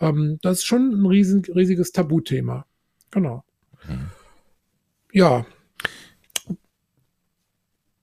Ähm, 0.00 0.38
das 0.42 0.58
ist 0.58 0.66
schon 0.66 0.92
ein 0.92 1.06
riesen, 1.06 1.42
riesiges 1.44 1.90
Tabuthema. 1.90 2.66
Genau. 3.10 3.44
Mhm. 3.88 4.10
Ja, 5.12 5.46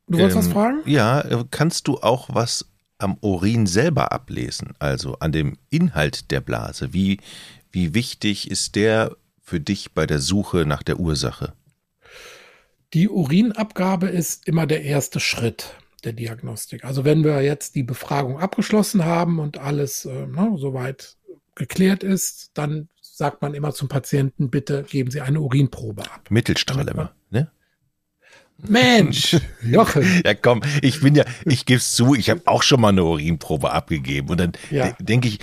Du 0.07 0.19
wolltest 0.19 0.37
ähm, 0.37 0.45
was 0.45 0.53
fragen? 0.53 0.81
Ja, 0.85 1.21
äh, 1.21 1.43
kannst 1.49 1.87
du 1.87 1.97
auch 1.97 2.29
was 2.31 2.65
am 2.97 3.17
Urin 3.21 3.67
selber 3.67 4.11
ablesen, 4.11 4.73
also 4.79 5.15
an 5.19 5.31
dem 5.31 5.57
Inhalt 5.69 6.31
der 6.31 6.41
Blase? 6.41 6.93
Wie, 6.93 7.19
wie 7.71 7.93
wichtig 7.93 8.49
ist 8.49 8.75
der 8.75 9.15
für 9.41 9.59
dich 9.59 9.93
bei 9.93 10.05
der 10.05 10.19
Suche 10.19 10.65
nach 10.65 10.83
der 10.83 10.99
Ursache? 10.99 11.53
Die 12.93 13.09
Urinabgabe 13.09 14.07
ist 14.07 14.47
immer 14.47 14.65
der 14.65 14.83
erste 14.83 15.19
Schritt 15.19 15.75
der 16.03 16.13
Diagnostik. 16.13 16.85
Also 16.85 17.03
wenn 17.03 17.23
wir 17.23 17.41
jetzt 17.41 17.75
die 17.75 17.83
Befragung 17.83 18.39
abgeschlossen 18.39 19.03
haben 19.03 19.39
und 19.39 19.57
alles 19.57 20.05
äh, 20.05 20.27
ne, 20.27 20.53
soweit 20.57 21.17
geklärt 21.55 22.03
ist, 22.03 22.51
dann 22.53 22.89
sagt 23.01 23.41
man 23.41 23.53
immer 23.53 23.73
zum 23.73 23.87
Patienten, 23.87 24.49
bitte 24.49 24.83
geben 24.83 25.09
Sie 25.09 25.21
eine 25.21 25.39
Urinprobe 25.39 26.03
ab. 26.03 26.29
Mittelstrahl 26.29 26.87
immer? 26.87 27.11
Mensch, 28.57 29.37
Jochen. 29.63 30.21
Ja, 30.25 30.33
komm, 30.33 30.61
ich 30.81 31.01
bin 31.01 31.15
ja, 31.15 31.25
ich 31.45 31.65
gebe 31.65 31.77
es 31.77 31.91
zu, 31.91 32.15
ich 32.15 32.29
habe 32.29 32.41
auch 32.45 32.63
schon 32.63 32.81
mal 32.81 32.89
eine 32.89 33.03
Urinprobe 33.03 33.71
abgegeben 33.71 34.29
und 34.29 34.39
dann 34.39 34.53
ja. 34.71 34.91
de 34.91 34.93
denke 34.99 35.27
ich, 35.27 35.39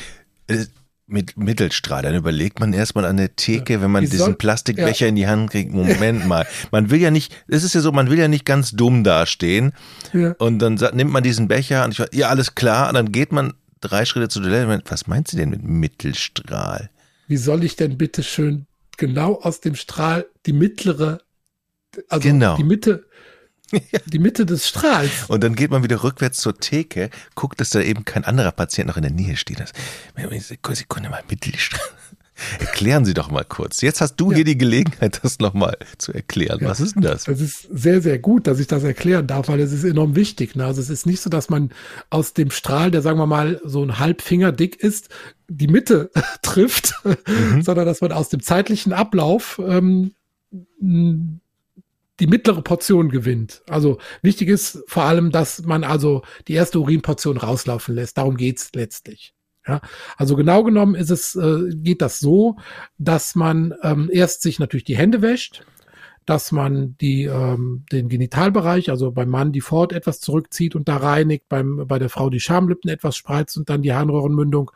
äh, 0.49 0.65
mit 1.07 1.37
Mittelstrahl, 1.37 2.03
dann 2.03 2.15
überlegt 2.15 2.59
man 2.59 2.73
erstmal 2.73 3.05
an 3.05 3.19
der 3.19 3.37
Theke, 3.37 3.83
wenn 3.83 3.91
man 3.91 4.05
Wie 4.05 4.09
diesen 4.09 4.39
Plastikbecher 4.39 5.07
ja. 5.07 5.09
in 5.11 5.17
die 5.17 5.27
Hand 5.27 5.51
kriegt, 5.51 5.73
Moment 5.75 6.27
mal, 6.27 6.47
man 6.71 6.91
will 6.91 7.01
ja 7.01 7.11
nicht, 7.11 7.35
es 7.49 7.65
ist 7.65 7.75
ja 7.75 7.81
so, 7.81 7.93
man 7.93 8.11
will 8.11 8.19
ja 8.19 8.29
nicht 8.29 8.47
ganz 8.47 8.71
dumm 8.71 9.05
dastehen 9.05 9.73
ja. 10.13 10.33
und 10.39 10.59
dann 10.59 10.75
nimmt 10.95 11.13
man 11.13 11.23
diesen 11.23 11.49
Becher 11.49 11.85
und 11.85 11.93
ich 11.93 12.19
ja, 12.19 12.29
alles 12.29 12.55
klar, 12.55 12.89
und 12.89 12.95
dann 12.95 13.13
geht 13.13 13.31
man 13.31 13.53
drei 13.81 14.05
Schritte 14.05 14.29
zu 14.29 14.41
der 14.41 14.83
was 14.87 15.07
meint 15.07 15.29
sie 15.29 15.37
denn 15.37 15.51
mit 15.51 15.63
Mittelstrahl? 15.63 16.89
Wie 17.29 17.37
soll 17.37 17.65
ich 17.65 17.77
denn 17.77 17.99
bitte 17.99 18.23
schön 18.23 18.67
genau 18.97 19.41
aus 19.41 19.61
dem 19.61 19.75
Strahl 19.75 20.27
die 20.47 20.53
mittlere 20.53 21.21
also 22.09 22.29
genau. 22.29 22.57
die 22.57 22.65
Mitte, 22.65 23.07
die 24.07 24.19
Mitte 24.19 24.47
des 24.47 24.69
Strahls. 24.69 25.11
Und 25.29 25.43
dann 25.43 25.55
geht 25.55 25.71
man 25.71 25.83
wieder 25.83 26.03
rückwärts 26.03 26.39
zur 26.39 26.59
Theke, 26.59 27.11
guckt, 27.35 27.61
dass 27.61 27.71
da 27.71 27.81
eben 27.81 28.05
kein 28.05 28.25
anderer 28.25 28.53
Patient 28.53 28.89
noch 28.89 28.97
in 28.97 29.03
der 29.03 29.13
Nähe 29.13 29.37
steht. 29.37 29.61
Das, 29.61 29.73
Sekunde 30.77 31.11
mal, 31.11 31.23
Mittelstrahl. 31.29 31.81
Erklären 32.59 33.05
Sie 33.05 33.15
doch 33.15 33.31
mal 33.31 33.45
kurz. 33.45 33.83
Jetzt 33.83 34.01
hast 34.01 34.17
du 34.17 34.31
ja. 34.31 34.37
hier 34.37 34.45
die 34.45 34.59
Gelegenheit, 34.59 35.21
das 35.23 35.39
nochmal 35.39 35.77
zu 35.99 36.13
erklären. 36.13 36.59
Ja. 36.61 36.69
Was 36.69 36.81
ist 36.81 36.95
denn 36.95 37.03
das? 37.03 37.29
Es 37.29 37.41
ist 37.41 37.69
sehr, 37.71 38.01
sehr 38.01 38.19
gut, 38.19 38.47
dass 38.47 38.59
ich 38.59 38.67
das 38.67 38.83
erklären 38.85 39.27
darf, 39.27 39.49
weil 39.49 39.61
es 39.61 39.73
ist 39.73 39.85
enorm 39.85 40.17
wichtig. 40.17 40.57
Ne? 40.57 40.65
Also 40.65 40.81
es 40.81 40.91
ist 40.91 41.07
nicht 41.07 41.21
so, 41.21 41.31
dass 41.31 41.51
man 41.51 41.71
aus 42.11 42.33
dem 42.33 42.51
Strahl, 42.51 42.91
der 42.91 43.03
sagen 43.03 43.19
wir 43.19 43.27
mal 43.27 43.61
so 43.65 43.83
ein 43.83 43.99
Halbfinger 43.99 44.51
dick 44.51 44.77
ist, 44.77 45.11
die 45.49 45.69
Mitte 45.69 46.11
trifft, 46.43 46.95
mhm. 47.05 47.63
sondern 47.63 47.87
dass 47.87 48.01
man 48.01 48.13
aus 48.13 48.31
dem 48.31 48.43
zeitlichen 48.43 48.93
Ablauf 48.93 49.61
ähm, 49.65 50.13
die 52.21 52.27
mittlere 52.27 52.63
Portion 52.63 53.09
gewinnt. 53.09 53.63
Also 53.69 53.99
wichtig 54.23 54.49
ist 54.49 54.83
vor 54.87 55.05
allem, 55.05 55.31
dass 55.31 55.63
man 55.63 55.85
also 55.85 56.23
die 56.49 56.55
erste 56.55 56.79
Urinportion 56.79 57.37
rauslaufen 57.37 57.95
lässt. 57.95 58.19
Darum 58.19 58.37
geht's 58.37 58.71
letztlich. 58.75 59.35
Ja, 59.67 59.81
also 60.17 60.35
genau 60.35 60.65
genommen 60.65 60.97
ist 60.97 61.11
es, 61.11 61.37
äh, 61.37 61.71
geht 61.73 62.03
das 62.03 62.19
so, 62.19 62.57
dass 62.99 63.37
man 63.37 63.73
ähm, 63.83 64.11
erst 64.13 64.43
sich 64.43 64.59
natürlich 64.59 64.85
die 64.85 64.97
Hände 64.97 65.23
wäscht, 65.23 65.65
dass 66.27 66.51
man 66.51 66.97
die, 67.01 67.25
ähm, 67.25 67.85
den 67.93 68.09
Genitalbereich, 68.09 68.91
also 68.91 69.13
beim 69.13 69.29
Mann 69.29 69.53
die 69.53 69.61
Fort 69.61 69.93
etwas 69.93 70.21
zurückzieht 70.21 70.75
und 70.75 70.89
da 70.89 70.97
reinigt, 70.97 71.49
beim, 71.49 71.85
bei 71.87 72.01
der 72.01 72.09
Frau 72.09 72.29
die 72.29 72.41
Schamlippen 72.41 72.91
etwas 72.91 73.17
spreizt 73.17 73.57
und 73.57 73.71
dann 73.71 73.83
die 73.83 73.93
Harnröhrenmündung 73.93 74.73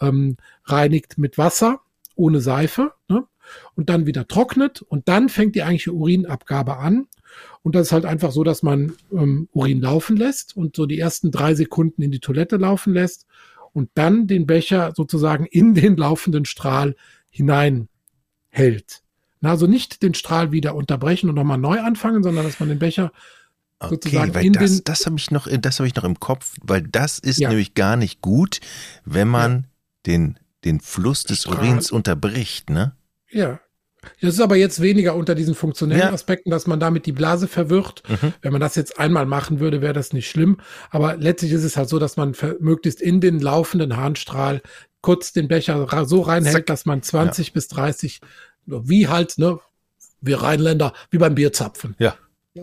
ähm, 0.00 0.36
reinigt 0.64 1.18
mit 1.18 1.36
Wasser, 1.36 1.80
ohne 2.14 2.40
Seife. 2.40 2.92
Ne? 3.08 3.24
Und 3.74 3.88
dann 3.88 4.06
wieder 4.06 4.26
trocknet 4.26 4.82
und 4.82 5.08
dann 5.08 5.28
fängt 5.28 5.54
die 5.54 5.62
eigentliche 5.62 5.92
Urinabgabe 5.92 6.76
an. 6.78 7.06
Und 7.62 7.74
das 7.74 7.88
ist 7.88 7.92
halt 7.92 8.04
einfach 8.04 8.32
so, 8.32 8.42
dass 8.42 8.62
man 8.62 8.94
ähm, 9.12 9.48
Urin 9.52 9.80
laufen 9.80 10.16
lässt 10.16 10.56
und 10.56 10.74
so 10.74 10.86
die 10.86 10.98
ersten 10.98 11.30
drei 11.30 11.54
Sekunden 11.54 12.02
in 12.02 12.10
die 12.10 12.20
Toilette 12.20 12.56
laufen 12.56 12.92
lässt 12.94 13.26
und 13.72 13.90
dann 13.94 14.26
den 14.26 14.46
Becher 14.46 14.92
sozusagen 14.96 15.46
in 15.46 15.74
den 15.74 15.96
laufenden 15.96 16.44
Strahl 16.44 16.96
hineinhält. 17.30 19.02
Na, 19.40 19.50
also 19.50 19.66
nicht 19.66 20.02
den 20.02 20.14
Strahl 20.14 20.50
wieder 20.50 20.74
unterbrechen 20.74 21.28
und 21.28 21.36
nochmal 21.36 21.58
neu 21.58 21.80
anfangen, 21.80 22.22
sondern 22.22 22.44
dass 22.44 22.58
man 22.58 22.68
den 22.68 22.78
Becher 22.78 23.12
Okay, 23.80 23.94
sozusagen 23.94 24.34
weil 24.34 24.46
in 24.46 24.52
das, 24.54 24.76
den, 24.76 24.84
das 24.84 25.06
habe 25.06 25.16
ich 25.18 25.30
noch, 25.30 25.46
das 25.48 25.78
habe 25.78 25.86
ich 25.86 25.94
noch 25.94 26.02
im 26.02 26.18
Kopf, 26.18 26.56
weil 26.62 26.82
das 26.82 27.20
ist 27.20 27.38
ja. 27.38 27.48
nämlich 27.48 27.74
gar 27.74 27.96
nicht 27.96 28.20
gut, 28.20 28.60
wenn 29.04 29.28
man 29.28 29.52
ja. 29.52 29.62
den, 30.06 30.38
den 30.64 30.80
Fluss 30.80 31.22
des 31.22 31.42
Strahl. 31.42 31.58
Urins 31.58 31.92
unterbricht, 31.92 32.70
ne? 32.70 32.96
Ja, 33.30 33.60
das 34.20 34.34
ist 34.34 34.40
aber 34.40 34.56
jetzt 34.56 34.80
weniger 34.80 35.16
unter 35.16 35.34
diesen 35.34 35.54
funktionellen 35.54 36.02
ja. 36.02 36.12
Aspekten, 36.12 36.50
dass 36.50 36.66
man 36.66 36.80
damit 36.80 37.06
die 37.06 37.12
Blase 37.12 37.48
verwirrt. 37.48 38.02
Mhm. 38.08 38.32
Wenn 38.42 38.52
man 38.52 38.60
das 38.60 38.76
jetzt 38.76 38.98
einmal 38.98 39.26
machen 39.26 39.60
würde, 39.60 39.82
wäre 39.82 39.92
das 39.92 40.12
nicht 40.12 40.30
schlimm. 40.30 40.58
Aber 40.90 41.16
letztlich 41.16 41.52
ist 41.52 41.64
es 41.64 41.76
halt 41.76 41.88
so, 41.88 41.98
dass 41.98 42.16
man 42.16 42.34
möglichst 42.60 43.00
in 43.00 43.20
den 43.20 43.40
laufenden 43.40 43.96
Harnstrahl 43.96 44.62
kurz 45.00 45.32
den 45.32 45.48
Becher 45.48 45.86
so 46.06 46.22
reinhält, 46.22 46.68
dass 46.68 46.86
man 46.86 47.02
20 47.02 47.48
ja. 47.48 47.52
bis 47.54 47.68
30, 47.68 48.20
wie 48.66 49.08
halt, 49.08 49.38
ne, 49.38 49.58
wir 50.20 50.42
Rheinländer, 50.42 50.92
wie 51.10 51.18
beim 51.18 51.34
Bierzapfen. 51.34 51.94
Ja 51.98 52.16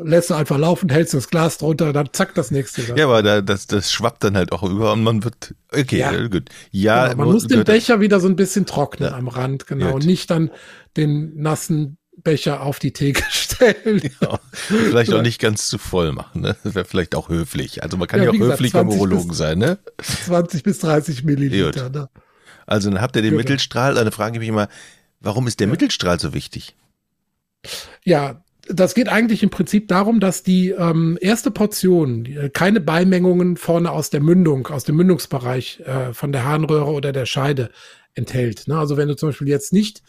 lässt 0.03 0.29
du 0.29 0.33
einfach 0.33 0.57
laufen, 0.57 0.89
hältst 0.89 1.13
das 1.13 1.29
Glas 1.29 1.57
drunter, 1.57 1.93
dann 1.93 2.09
zack, 2.11 2.33
das 2.35 2.51
nächste. 2.51 2.83
Dann. 2.83 2.97
Ja, 2.97 3.05
aber 3.05 3.23
da, 3.23 3.41
das, 3.41 3.67
das 3.67 3.91
schwappt 3.91 4.23
dann 4.23 4.35
halt 4.35 4.51
auch 4.51 4.63
über 4.63 4.93
und 4.93 5.03
man 5.03 5.23
wird, 5.23 5.55
okay, 5.71 5.99
ja. 5.99 6.27
gut. 6.27 6.49
Ja, 6.71 7.07
genau, 7.07 7.23
man 7.23 7.33
muss 7.33 7.47
den 7.47 7.63
Becher 7.63 7.99
wieder 7.99 8.19
so 8.19 8.27
ein 8.27 8.35
bisschen 8.35 8.65
trocknen 8.65 9.09
ja. 9.09 9.17
am 9.17 9.27
Rand, 9.27 9.67
genau, 9.67 9.87
gut. 9.87 9.95
und 9.95 10.05
nicht 10.05 10.29
dann 10.29 10.51
den 10.97 11.41
nassen 11.41 11.97
Becher 12.17 12.61
auf 12.61 12.79
die 12.79 12.93
Theke 12.93 13.23
stellen. 13.29 14.01
Ja, 14.21 14.39
vielleicht 14.67 15.13
auch 15.13 15.21
nicht 15.21 15.39
ganz 15.39 15.67
zu 15.67 15.77
voll 15.77 16.11
machen, 16.11 16.41
ne? 16.41 16.55
Das 16.63 16.75
wäre 16.75 16.85
vielleicht 16.85 17.15
auch 17.15 17.29
höflich. 17.29 17.83
Also 17.83 17.97
man 17.97 18.07
kann 18.07 18.19
ja, 18.19 18.25
ja 18.25 18.29
auch 18.31 18.33
gesagt, 18.33 18.59
höflich 18.59 18.73
beim 18.73 18.89
Urologen 18.89 19.29
bis, 19.29 19.37
sein, 19.37 19.59
ne? 19.59 19.77
20 20.01 20.63
bis 20.63 20.79
30 20.79 21.23
Milliliter, 21.23 21.89
ne? 21.89 22.09
Also 22.65 22.89
dann 22.89 23.01
habt 23.01 23.15
ihr 23.15 23.21
den 23.21 23.31
genau. 23.31 23.41
Mittelstrahl, 23.41 23.95
dann 23.95 24.11
frage 24.11 24.35
ich 24.35 24.39
mich 24.39 24.49
immer, 24.49 24.69
warum 25.19 25.47
ist 25.47 25.59
der 25.59 25.67
Mittelstrahl 25.67 26.19
so 26.19 26.33
wichtig? 26.33 26.75
Ja, 28.03 28.43
das 28.67 28.95
geht 28.95 29.09
eigentlich 29.09 29.43
im 29.43 29.49
Prinzip 29.49 29.87
darum, 29.87 30.19
dass 30.19 30.43
die 30.43 30.71
ähm, 30.71 31.17
erste 31.21 31.51
Portion 31.51 32.23
die, 32.23 32.35
äh, 32.35 32.49
keine 32.49 32.79
Beimengungen 32.79 33.57
vorne 33.57 33.91
aus 33.91 34.09
der 34.09 34.21
Mündung, 34.21 34.67
aus 34.67 34.83
dem 34.83 34.95
Mündungsbereich 34.95 35.81
äh, 35.81 36.13
von 36.13 36.31
der 36.31 36.45
Harnröhre 36.45 36.91
oder 36.91 37.11
der 37.11 37.25
Scheide 37.25 37.69
enthält. 38.13 38.67
Ne? 38.67 38.77
Also 38.77 38.97
wenn 38.97 39.07
du 39.07 39.15
zum 39.15 39.29
Beispiel 39.29 39.49
jetzt 39.49 39.73
nicht 39.73 40.03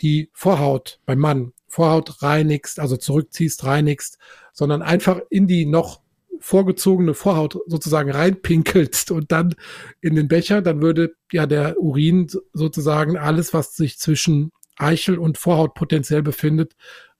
die 0.00 0.30
Vorhaut 0.32 1.00
beim 1.06 1.18
Mann, 1.18 1.52
Vorhaut 1.68 2.22
reinigst, 2.22 2.80
also 2.80 2.96
zurückziehst, 2.96 3.64
reinigst, 3.64 4.18
sondern 4.52 4.82
einfach 4.82 5.20
in 5.30 5.46
die 5.46 5.66
noch 5.66 6.00
vorgezogene 6.38 7.14
Vorhaut 7.14 7.58
sozusagen 7.66 8.10
reinpinkelst 8.10 9.10
und 9.10 9.32
dann 9.32 9.54
in 10.00 10.14
den 10.14 10.28
Becher, 10.28 10.62
dann 10.62 10.82
würde 10.82 11.14
ja 11.32 11.46
der 11.46 11.80
Urin 11.80 12.28
sozusagen 12.52 13.16
alles, 13.16 13.54
was 13.54 13.74
sich 13.74 13.98
zwischen 13.98 14.52
Eichel 14.76 15.18
und 15.18 15.38
Vorhaut 15.38 15.74
potenziell 15.74 16.22
befindet, 16.22 16.74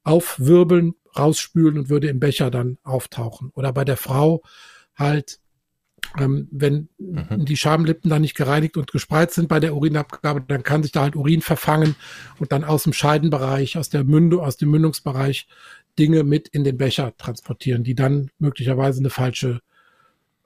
aufwirbeln, 0.06 0.94
rausspülen 1.18 1.78
und 1.78 1.88
würde 1.88 2.08
im 2.08 2.20
Becher 2.20 2.50
dann 2.50 2.78
auftauchen. 2.84 3.50
Oder 3.54 3.72
bei 3.72 3.84
der 3.84 3.96
Frau 3.96 4.42
halt, 4.94 5.40
ähm, 6.18 6.48
wenn 6.52 6.88
mhm. 6.98 7.44
die 7.44 7.56
Schamlippen 7.56 8.08
dann 8.08 8.22
nicht 8.22 8.36
gereinigt 8.36 8.76
und 8.76 8.92
gespreizt 8.92 9.34
sind 9.34 9.48
bei 9.48 9.58
der 9.58 9.74
Urinabgabe, 9.74 10.42
dann 10.46 10.62
kann 10.62 10.84
sich 10.84 10.92
da 10.92 11.02
halt 11.02 11.16
Urin 11.16 11.42
verfangen 11.42 11.96
und 12.38 12.52
dann 12.52 12.62
aus 12.62 12.84
dem 12.84 12.92
Scheidenbereich, 12.92 13.76
aus 13.78 13.88
der 13.88 14.04
Mündung, 14.04 14.40
aus 14.40 14.56
dem 14.56 14.70
Mündungsbereich 14.70 15.48
Dinge 15.98 16.22
mit 16.22 16.46
in 16.48 16.62
den 16.62 16.76
Becher 16.76 17.16
transportieren, 17.16 17.82
die 17.82 17.96
dann 17.96 18.30
möglicherweise 18.38 19.00
eine 19.00 19.10
falsche 19.10 19.60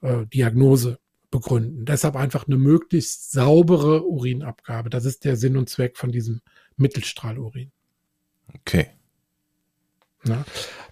äh, 0.01 0.25
Diagnose 0.27 0.99
begründen. 1.31 1.85
Deshalb 1.85 2.17
einfach 2.17 2.47
eine 2.47 2.57
möglichst 2.57 3.31
saubere 3.31 4.07
Urinabgabe. 4.07 4.89
Das 4.89 5.05
ist 5.05 5.27
der 5.27 5.37
Sinn 5.37 5.59
und 5.59 5.69
Zweck 5.69 5.99
von 5.99 6.13
diesem 6.13 6.41
Mittelstrahlurin. 6.77 7.73
Okay. 8.55 8.87
Ja. 10.25 10.45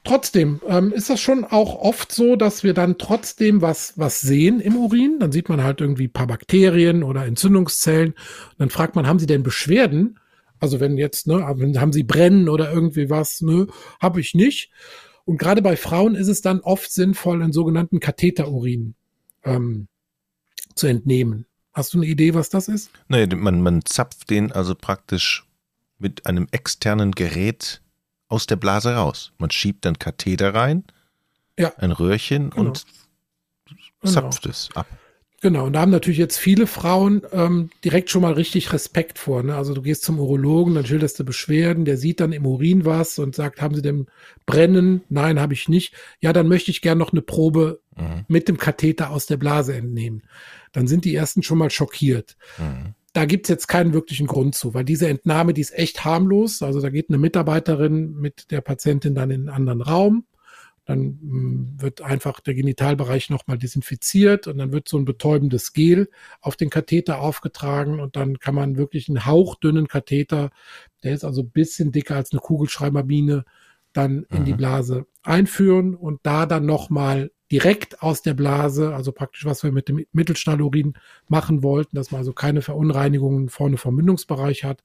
Trotzdem 0.04 0.61
ähm, 0.66 0.92
ist 0.92 1.11
das 1.11 1.20
schon 1.20 1.44
auch 1.44 1.75
oft 1.75 2.12
so, 2.12 2.37
dass 2.37 2.64
wir 2.64 2.73
dann 2.73 2.99
trotzdem 2.99 3.61
was, 3.61 3.92
was 3.97 4.20
sehen 4.20 4.61
im 4.61 4.76
Urin. 4.76 5.18
Dann 5.20 5.32
sieht 5.32 5.49
man 5.49 5.62
halt 5.62 5.80
irgendwie 5.80 6.08
paar 6.08 6.26
Bakterien 6.26 7.02
oder 7.02 7.26
Entzündungszellen. 7.26 8.12
Und 8.12 8.58
dann 8.58 8.70
fragt 8.70 8.97
man, 8.97 9.06
haben 9.06 9.18
sie 9.18 9.26
denn 9.26 9.42
Beschwerden? 9.42 10.18
Also 10.61 10.80
wenn 10.80 10.97
jetzt, 10.97 11.26
ne, 11.26 11.47
haben 11.47 11.92
sie 11.92 12.04
brennen 12.04 12.49
oder 12.49 12.73
irgendwie 12.73 13.11
was? 13.11 13.42
Ne, 13.42 13.66
habe 14.00 14.21
ich 14.21 14.34
nicht. 14.34 14.71
Und 15.25 15.36
gerade 15.36 15.60
bei 15.60 15.76
Frauen 15.76 16.14
ist 16.14 16.28
es 16.28 16.41
dann 16.41 16.60
oft 16.60 16.91
sinnvoll, 16.91 17.43
einen 17.43 17.52
sogenannten 17.52 18.00
Katheterurin 18.00 18.95
ähm, 19.45 19.88
zu 20.75 20.86
entnehmen. 20.86 21.45
Hast 21.75 21.93
du 21.93 21.99
eine 21.99 22.06
Idee, 22.06 22.34
was 22.34 22.49
das 22.49 22.69
ist? 22.69 22.91
Nee, 23.08 23.26
man, 23.26 23.60
man 23.60 23.84
zapft 23.84 24.30
den 24.30 24.52
also 24.52 24.75
praktisch 24.75 25.45
mit 25.99 26.26
einem 26.26 26.49
externen 26.50 27.12
Gerät 27.12 27.82
aus 28.28 28.47
der 28.47 28.56
Blase 28.56 28.95
raus. 28.95 29.32
Man 29.38 29.50
schiebt 29.50 29.84
dann 29.84 29.99
Katheter 29.99 30.54
rein, 30.54 30.84
ja. 31.58 31.73
ein 31.78 31.93
Röhrchen 31.93 32.50
genau. 32.50 32.69
und 32.69 32.84
genau. 34.00 34.12
zapft 34.12 34.43
genau. 34.43 34.52
es 34.52 34.69
ab. 34.75 34.86
Genau, 35.41 35.67
und 35.67 35.75
da 35.75 35.82
haben 35.82 35.93
natürlich 35.93 36.19
jetzt 36.19 36.36
viele 36.36 36.67
Frauen 36.67 37.23
ähm, 37.30 37.71
direkt 37.84 38.10
schon 38.10 38.23
mal 38.23 38.32
richtig 38.32 38.73
Respekt 38.73 39.21
vor. 39.21 39.45
Ne? 39.45 39.54
Also 39.54 39.73
du 39.73 39.82
gehst 39.82 40.02
zum 40.02 40.19
Urologen, 40.19 40.75
dann 40.75 40.84
schilderst 40.84 41.21
du 41.21 41.25
Beschwerden, 41.25 41.84
der 41.84 41.97
sieht 41.97 42.19
dann 42.19 42.32
im 42.32 42.45
Urin 42.45 42.84
was 42.84 43.21
und 43.21 43.36
sagt, 43.36 43.62
haben 43.62 43.76
Sie 43.76 43.82
denn 43.82 44.06
Brennen? 44.47 45.02
Nein, 45.08 45.38
habe 45.38 45.54
ich 45.54 45.69
nicht. 45.69 45.95
Ja, 46.19 46.32
dann 46.32 46.49
möchte 46.49 46.73
ich 46.73 46.82
gern 46.82 46.99
noch 46.99 47.12
eine 47.12 47.23
Probe 47.23 47.80
mhm. 47.97 48.25
mit 48.26 48.49
dem 48.49 48.58
Katheter 48.58 49.10
aus 49.10 49.26
der 49.26 49.36
Blase 49.36 49.76
entnehmen. 49.76 50.25
Dann 50.73 50.88
sind 50.88 51.04
die 51.04 51.14
ersten 51.14 51.45
schon 51.45 51.58
mal 51.58 51.71
schockiert. 51.71 52.36
Mhm 52.58 52.95
da 53.19 53.25
gibt's 53.25 53.49
jetzt 53.49 53.67
keinen 53.67 53.95
wirklichen 53.95 54.28
Grund 54.28 54.54
zu, 54.54 54.75
weil 54.75 54.85
diese 54.85 55.09
Entnahme, 55.09 55.52
die 55.52 55.61
ist 55.61 55.76
echt 55.76 56.04
harmlos. 56.04 56.63
Also 56.63 56.81
da 56.81 56.89
geht 56.89 57.09
eine 57.09 57.19
Mitarbeiterin 57.19 58.15
mit 58.15 58.52
der 58.52 58.61
Patientin 58.61 59.17
dann 59.17 59.33
in 59.33 59.41
einen 59.41 59.49
anderen 59.49 59.83
Raum. 59.83 60.25
Dann 60.85 61.19
mh, 61.21 61.33
hm, 61.33 61.75
wird 61.78 62.00
einfach 62.00 62.39
der 62.39 62.54
Genitalbereich 62.54 63.28
nochmal 63.28 63.59
desinfiziert 63.59 64.47
und 64.47 64.59
dann 64.59 64.71
wird 64.71 64.87
so 64.87 64.99
ein 64.99 65.04
betäubendes 65.04 65.73
Gel 65.73 66.11
auf 66.41 66.54
den 66.54 66.71
Katheter 66.71 67.19
aufgetragen 67.21 67.99
und 67.99 68.15
dann 68.15 68.39
kann 68.39 68.54
man 68.54 68.76
wirklich 68.76 69.09
einen 69.09 69.26
hauchdünnen 69.26 69.89
Katheter, 69.89 70.50
der 71.02 71.13
ist 71.13 71.25
also 71.25 71.43
bisschen 71.43 71.91
dicker 71.91 72.15
als 72.15 72.31
eine 72.31 72.41
Kugelschreiberbiene, 72.41 73.45
dann 73.93 74.26
in 74.31 74.43
mhm. 74.43 74.45
die 74.45 74.54
Blase 74.54 75.07
einführen 75.25 75.97
und 75.97 76.21
da 76.23 76.47
dann 76.47 76.67
nochmal 76.67 77.33
direkt 77.50 78.02
aus 78.02 78.23
der 78.23 78.34
Blase, 78.34 78.95
also 78.95 79.13
praktisch 79.13 79.45
was 79.45 79.63
wir 79.63 79.73
mit 79.73 79.89
dem 79.89 80.04
Mittelstahlurin 80.13 80.95
machen 81.28 81.63
wollten, 81.63 81.97
dass 81.97 82.11
man 82.11 82.21
also 82.21 82.32
keine 82.32 82.63
Verunreinigungen 82.63 83.49
vorne 83.49 83.78
vom 83.78 83.95
Mündungsbereich 83.95 84.65
hat, 84.65 84.82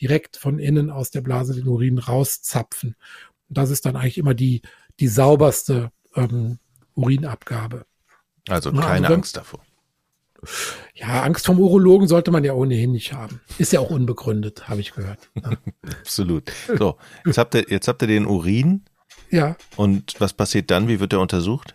direkt 0.00 0.36
von 0.36 0.58
innen 0.58 0.90
aus 0.90 1.10
der 1.10 1.20
Blase 1.20 1.54
den 1.54 1.68
Urin 1.68 1.98
rauszapfen. 1.98 2.96
Und 3.48 3.58
das 3.58 3.70
ist 3.70 3.84
dann 3.84 3.96
eigentlich 3.96 4.18
immer 4.18 4.34
die, 4.34 4.62
die 5.00 5.08
sauberste 5.08 5.90
ähm, 6.14 6.58
Urinabgabe. 6.94 7.84
Also 8.48 8.72
keine 8.72 9.06
also 9.06 9.14
Angst 9.14 9.36
davor. 9.36 9.60
Ja, 10.94 11.22
Angst 11.22 11.46
vom 11.46 11.58
Urologen 11.58 12.06
sollte 12.06 12.30
man 12.30 12.44
ja 12.44 12.52
ohnehin 12.52 12.92
nicht 12.92 13.12
haben. 13.12 13.40
Ist 13.58 13.72
ja 13.72 13.80
auch 13.80 13.90
unbegründet, 13.90 14.68
habe 14.68 14.80
ich 14.80 14.92
gehört. 14.92 15.30
Ja. 15.42 15.50
Absolut. 16.00 16.50
So, 16.78 16.96
jetzt 17.24 17.38
habt 17.38 17.54
ihr, 17.54 17.66
jetzt 17.68 17.88
habt 17.88 18.02
ihr 18.02 18.08
den 18.08 18.26
Urin. 18.26 18.84
Ja. 19.30 19.56
Und 19.76 20.14
was 20.20 20.32
passiert 20.32 20.70
dann? 20.70 20.88
Wie 20.88 21.00
wird 21.00 21.12
der 21.12 21.20
untersucht? 21.20 21.74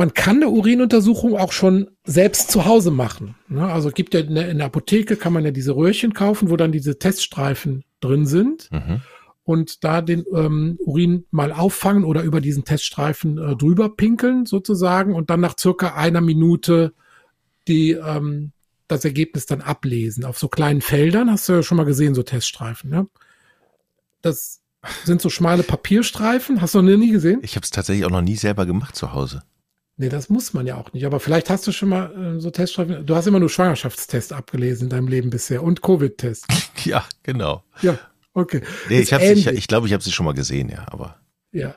Man 0.00 0.14
kann 0.14 0.36
eine 0.36 0.48
Urinuntersuchung 0.48 1.36
auch 1.36 1.52
schon 1.52 1.90
selbst 2.04 2.50
zu 2.50 2.64
Hause 2.64 2.90
machen. 2.90 3.34
Ne? 3.48 3.70
Also 3.70 3.90
gibt 3.90 4.14
ja 4.14 4.20
in 4.20 4.34
der, 4.34 4.48
in 4.48 4.56
der, 4.56 4.68
Apotheke 4.68 5.16
kann 5.16 5.34
man 5.34 5.44
ja 5.44 5.50
diese 5.50 5.76
Röhrchen 5.76 6.14
kaufen, 6.14 6.48
wo 6.48 6.56
dann 6.56 6.72
diese 6.72 6.98
Teststreifen 6.98 7.84
drin 8.00 8.24
sind. 8.24 8.70
Mhm. 8.72 9.02
Und 9.44 9.84
da 9.84 10.00
den 10.00 10.24
ähm, 10.34 10.78
Urin 10.78 11.26
mal 11.30 11.52
auffangen 11.52 12.04
oder 12.04 12.22
über 12.22 12.40
diesen 12.40 12.64
Teststreifen 12.64 13.36
äh, 13.36 13.56
drüber 13.56 13.94
pinkeln 13.94 14.46
sozusagen 14.46 15.14
und 15.14 15.28
dann 15.28 15.40
nach 15.40 15.58
circa 15.60 15.94
einer 15.94 16.22
Minute 16.22 16.94
die, 17.68 17.90
ähm, 17.90 18.52
das 18.88 19.04
Ergebnis 19.04 19.44
dann 19.44 19.60
ablesen. 19.60 20.24
Auf 20.24 20.38
so 20.38 20.48
kleinen 20.48 20.80
Feldern 20.80 21.30
hast 21.30 21.46
du 21.46 21.52
ja 21.52 21.62
schon 21.62 21.76
mal 21.76 21.84
gesehen, 21.84 22.14
so 22.14 22.22
Teststreifen. 22.22 22.88
Ne? 22.88 23.06
Das 24.22 24.62
sind 25.04 25.20
so 25.20 25.28
schmale 25.28 25.62
Papierstreifen. 25.62 26.62
Hast 26.62 26.74
du 26.74 26.80
noch 26.80 26.96
nie 26.96 27.12
gesehen? 27.12 27.40
Ich 27.42 27.54
habe 27.54 27.64
es 27.64 27.70
tatsächlich 27.70 28.06
auch 28.06 28.10
noch 28.10 28.22
nie 28.22 28.36
selber 28.36 28.64
gemacht 28.64 28.96
zu 28.96 29.12
Hause. 29.12 29.42
Nee, 30.00 30.08
das 30.08 30.30
muss 30.30 30.54
man 30.54 30.66
ja 30.66 30.78
auch 30.78 30.94
nicht. 30.94 31.04
Aber 31.04 31.20
vielleicht 31.20 31.50
hast 31.50 31.66
du 31.66 31.72
schon 31.72 31.90
mal 31.90 32.36
äh, 32.36 32.40
so 32.40 32.50
Teststreifen. 32.50 33.04
Du 33.04 33.14
hast 33.14 33.26
immer 33.26 33.38
nur 33.38 33.50
Schwangerschaftstest 33.50 34.32
abgelesen 34.32 34.84
in 34.84 34.88
deinem 34.88 35.08
Leben 35.08 35.28
bisher 35.28 35.62
und 35.62 35.82
Covid-Test. 35.82 36.46
ja, 36.86 37.04
genau. 37.22 37.64
Ja, 37.82 37.98
okay. 38.32 38.62
Nee, 38.88 39.00
ich, 39.00 39.12
ich, 39.12 39.46
ich 39.46 39.68
glaube, 39.68 39.86
ich 39.86 39.92
habe 39.92 40.02
sie 40.02 40.10
schon 40.10 40.24
mal 40.24 40.32
gesehen, 40.32 40.70
ja, 40.70 40.86
aber. 40.90 41.16
Ja. 41.52 41.74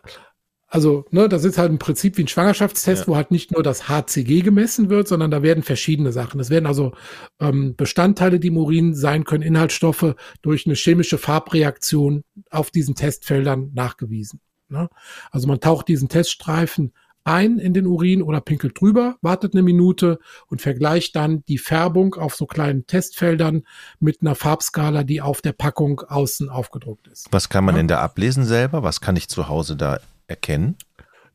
Also, 0.70 1.04
ne, 1.12 1.28
das 1.28 1.44
ist 1.44 1.58
halt 1.58 1.70
im 1.70 1.80
Prinzip 1.80 2.18
wie 2.18 2.24
ein 2.24 2.30
Schwangerschaftstest, 2.30 3.02
ja. 3.02 3.08
wo 3.10 3.18
halt 3.18 3.30
nicht 3.30 3.52
nur 3.52 3.62
das 3.62 3.90
HCG 3.90 4.40
gemessen 4.40 4.90
wird, 4.90 5.10
sondern 5.10 5.30
da 5.30 5.44
werden 5.44 5.62
verschiedene 5.62 6.14
Sachen. 6.14 6.40
Es 6.40 6.50
werden 6.50 6.66
also 6.66 6.94
ähm, 7.42 7.76
Bestandteile, 7.76 8.40
die 8.40 8.48
im 8.48 8.58
Urin 8.58 8.96
sein 8.96 9.26
können, 9.26 9.44
Inhaltsstoffe 9.44 10.16
durch 10.42 10.66
eine 10.66 10.76
chemische 10.76 11.18
Farbreaktion 11.18 12.24
auf 12.50 12.72
diesen 12.72 12.96
Testfeldern 12.96 13.72
nachgewiesen. 13.74 14.40
Ne? 14.70 14.90
Also 15.30 15.48
man 15.48 15.60
taucht 15.60 15.90
diesen 15.90 16.08
Teststreifen 16.08 16.94
ein 17.24 17.60
in 17.60 17.74
den 17.74 17.86
Urin 17.86 18.22
oder 18.22 18.42
pinkelt 18.42 18.80
drüber, 18.80 19.18
wartet 19.22 19.54
eine 19.54 19.64
Minute 19.64 20.20
und 20.48 20.62
vergleicht 20.62 21.16
dann 21.16 21.44
die 21.48 21.58
Färbung 21.58 22.16
auf 22.16 22.36
so 22.36 22.46
kleinen 22.46 22.86
Testfeldern 22.86 23.64
mit 24.00 24.22
einer 24.22 24.36
Farbskala, 24.36 25.04
die 25.04 25.22
auf 25.22 25.42
der 25.42 25.54
Packung 25.54 26.02
außen 26.02 26.50
aufgedruckt 26.50 27.08
ist. 27.08 27.28
Was 27.32 27.50
kann 27.50 27.64
man 27.66 27.76
ja. 27.76 27.80
denn 27.80 27.88
da 27.88 28.02
ablesen 28.02 28.46
selber? 28.46 28.84
Was 28.84 29.02
kann 29.02 29.16
ich 29.16 29.30
zu 29.30 29.48
Hause 29.48 29.76
da 29.76 30.00
erkennen? 30.28 30.76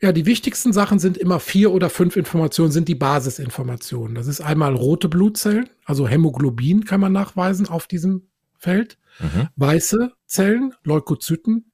Ja, 0.01 0.13
die 0.13 0.27
wichtigsten 0.27 0.73
Sachen 0.73 1.01
sind 1.01 1.19
immer 1.19 1.41
vier 1.41 1.73
oder 1.73 1.91
fünf 1.91 2.17
Informationen, 2.17 2.71
sind 2.71 2.87
die 2.87 2.95
Basisinformationen. 2.95 4.15
Das 4.15 4.29
ist 4.29 4.41
einmal 4.41 4.75
rote 4.77 5.09
Blutzellen, 5.09 5.69
also 5.85 6.07
Hämoglobin 6.07 6.85
kann 6.85 7.01
man 7.01 7.13
nachweisen 7.13 7.69
auf 7.69 7.89
diesem 7.89 8.29
Feld. 8.59 8.97
Mhm. 9.19 9.49
Weiße 9.57 10.13
Zellen, 10.27 10.75
Leukozyten, 10.85 11.73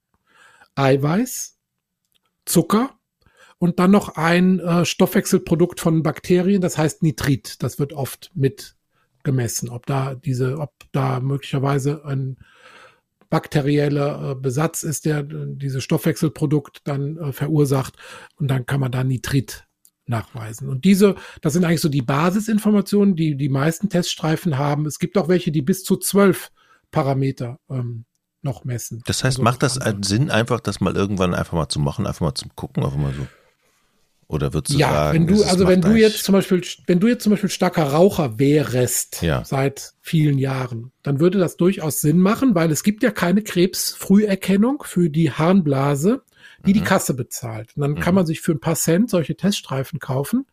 Eiweiß, 0.74 1.58
Zucker 2.46 2.98
und 3.58 3.78
dann 3.78 3.90
noch 3.90 4.16
ein 4.16 4.60
äh, 4.60 4.84
Stoffwechselprodukt 4.84 5.80
von 5.80 6.02
Bakterien, 6.02 6.60
das 6.60 6.78
heißt 6.78 7.02
Nitrit. 7.02 7.62
Das 7.62 7.78
wird 7.78 7.92
oft 7.92 8.30
mit 8.34 8.76
gemessen, 9.22 9.68
ob 9.68 9.86
da 9.86 10.14
diese, 10.14 10.58
ob 10.58 10.72
da 10.92 11.20
möglicherweise 11.20 12.04
ein 12.04 12.36
bakterieller 13.30 14.30
äh, 14.30 14.34
Besatz 14.36 14.82
ist, 14.82 15.06
der 15.06 15.20
äh, 15.20 15.46
dieses 15.56 15.82
Stoffwechselprodukt 15.82 16.82
dann 16.84 17.16
äh, 17.16 17.32
verursacht 17.32 17.96
und 18.36 18.48
dann 18.48 18.66
kann 18.66 18.80
man 18.80 18.92
da 18.92 19.02
Nitrit 19.02 19.66
nachweisen. 20.06 20.68
Und 20.68 20.84
diese, 20.84 21.16
das 21.40 21.54
sind 21.54 21.64
eigentlich 21.64 21.80
so 21.80 21.88
die 21.88 22.02
Basisinformationen, 22.02 23.16
die 23.16 23.36
die 23.36 23.48
meisten 23.48 23.88
Teststreifen 23.88 24.58
haben. 24.58 24.86
Es 24.86 24.98
gibt 24.98 25.16
auch 25.16 25.28
welche, 25.28 25.50
die 25.50 25.62
bis 25.62 25.82
zu 25.82 25.96
zwölf 25.96 26.52
Parameter 26.90 27.58
ähm, 27.70 28.04
noch 28.42 28.64
messen. 28.64 29.02
Das 29.06 29.24
heißt, 29.24 29.38
also 29.38 29.42
macht 29.42 29.62
das 29.62 29.80
Sinn, 30.02 30.30
einfach 30.30 30.60
das 30.60 30.80
mal 30.80 30.94
irgendwann 30.94 31.34
einfach 31.34 31.54
mal 31.54 31.68
zu 31.68 31.80
machen, 31.80 32.06
einfach 32.06 32.20
mal 32.20 32.34
zum 32.34 32.54
Gucken, 32.54 32.84
einfach 32.84 32.98
mal 32.98 33.14
so? 33.14 33.26
Oder 34.34 34.52
würdest 34.52 34.74
du 34.74 34.80
ja, 34.80 34.90
sagen, 34.90 35.14
wenn 35.14 35.26
du, 35.28 35.44
also 35.44 35.68
wenn 35.68 35.80
du 35.80 35.94
jetzt 35.94 36.24
zum 36.24 36.32
Beispiel, 36.32 36.60
wenn 36.88 36.98
du 36.98 37.06
jetzt 37.06 37.22
zum 37.22 37.30
Beispiel 37.30 37.50
starker 37.50 37.84
Raucher 37.84 38.38
wärest 38.40 39.22
ja. 39.22 39.44
seit 39.44 39.94
vielen 40.00 40.38
Jahren, 40.38 40.90
dann 41.04 41.20
würde 41.20 41.38
das 41.38 41.56
durchaus 41.56 42.00
Sinn 42.00 42.18
machen, 42.18 42.56
weil 42.56 42.72
es 42.72 42.82
gibt 42.82 43.04
ja 43.04 43.12
keine 43.12 43.42
Krebsfrüherkennung 43.42 44.82
für 44.84 45.08
die 45.08 45.30
Harnblase, 45.30 46.22
die 46.66 46.70
mhm. 46.70 46.74
die 46.74 46.80
Kasse 46.80 47.14
bezahlt. 47.14 47.76
Und 47.76 47.82
dann 47.82 47.92
mhm. 47.92 48.00
kann 48.00 48.16
man 48.16 48.26
sich 48.26 48.40
für 48.40 48.50
ein 48.50 48.60
paar 48.60 48.74
Cent 48.74 49.08
solche 49.08 49.36
Teststreifen 49.36 50.00
kaufen 50.00 50.46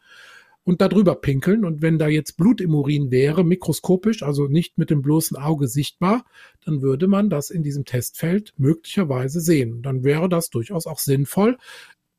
und 0.64 0.80
da 0.80 0.88
drüber 0.88 1.16
pinkeln. 1.16 1.66
Und 1.66 1.82
wenn 1.82 1.98
da 1.98 2.08
jetzt 2.08 2.38
Blut 2.38 2.62
im 2.62 2.76
Urin 2.76 3.10
wäre, 3.10 3.44
mikroskopisch, 3.44 4.22
also 4.22 4.48
nicht 4.48 4.78
mit 4.78 4.92
dem 4.92 5.02
bloßen 5.02 5.38
Auge 5.38 5.68
sichtbar, 5.68 6.24
dann 6.66 6.84
würde 6.84 7.08
man 7.08 7.32
das 7.32 7.50
in 7.50 7.64
diesem 7.64 7.86
Testfeld 7.86 8.54
möglicherweise 8.58 9.42
sehen. 9.42 9.82
Dann 9.82 10.04
wäre 10.04 10.30
das 10.30 10.52
durchaus 10.52 10.86
auch 10.86 11.00
sinnvoll 11.00 11.58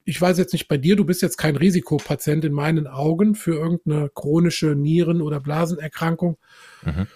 ich 0.04 0.20
weiß 0.20 0.38
jetzt 0.38 0.52
nicht 0.52 0.68
bei 0.68 0.78
dir, 0.78 0.96
du 0.96 1.04
bist 1.04 1.22
jetzt 1.22 1.36
kein 1.36 1.56
Risikopatient 1.56 2.44
in 2.44 2.52
meinen 2.52 2.86
Augen 2.86 3.34
für 3.34 3.54
irgendeine 3.54 4.10
chronische 4.14 4.74
Nieren- 4.74 5.22
oder 5.22 5.40
Blasenerkrankung. 5.40 6.38
Mhm. 6.84 7.06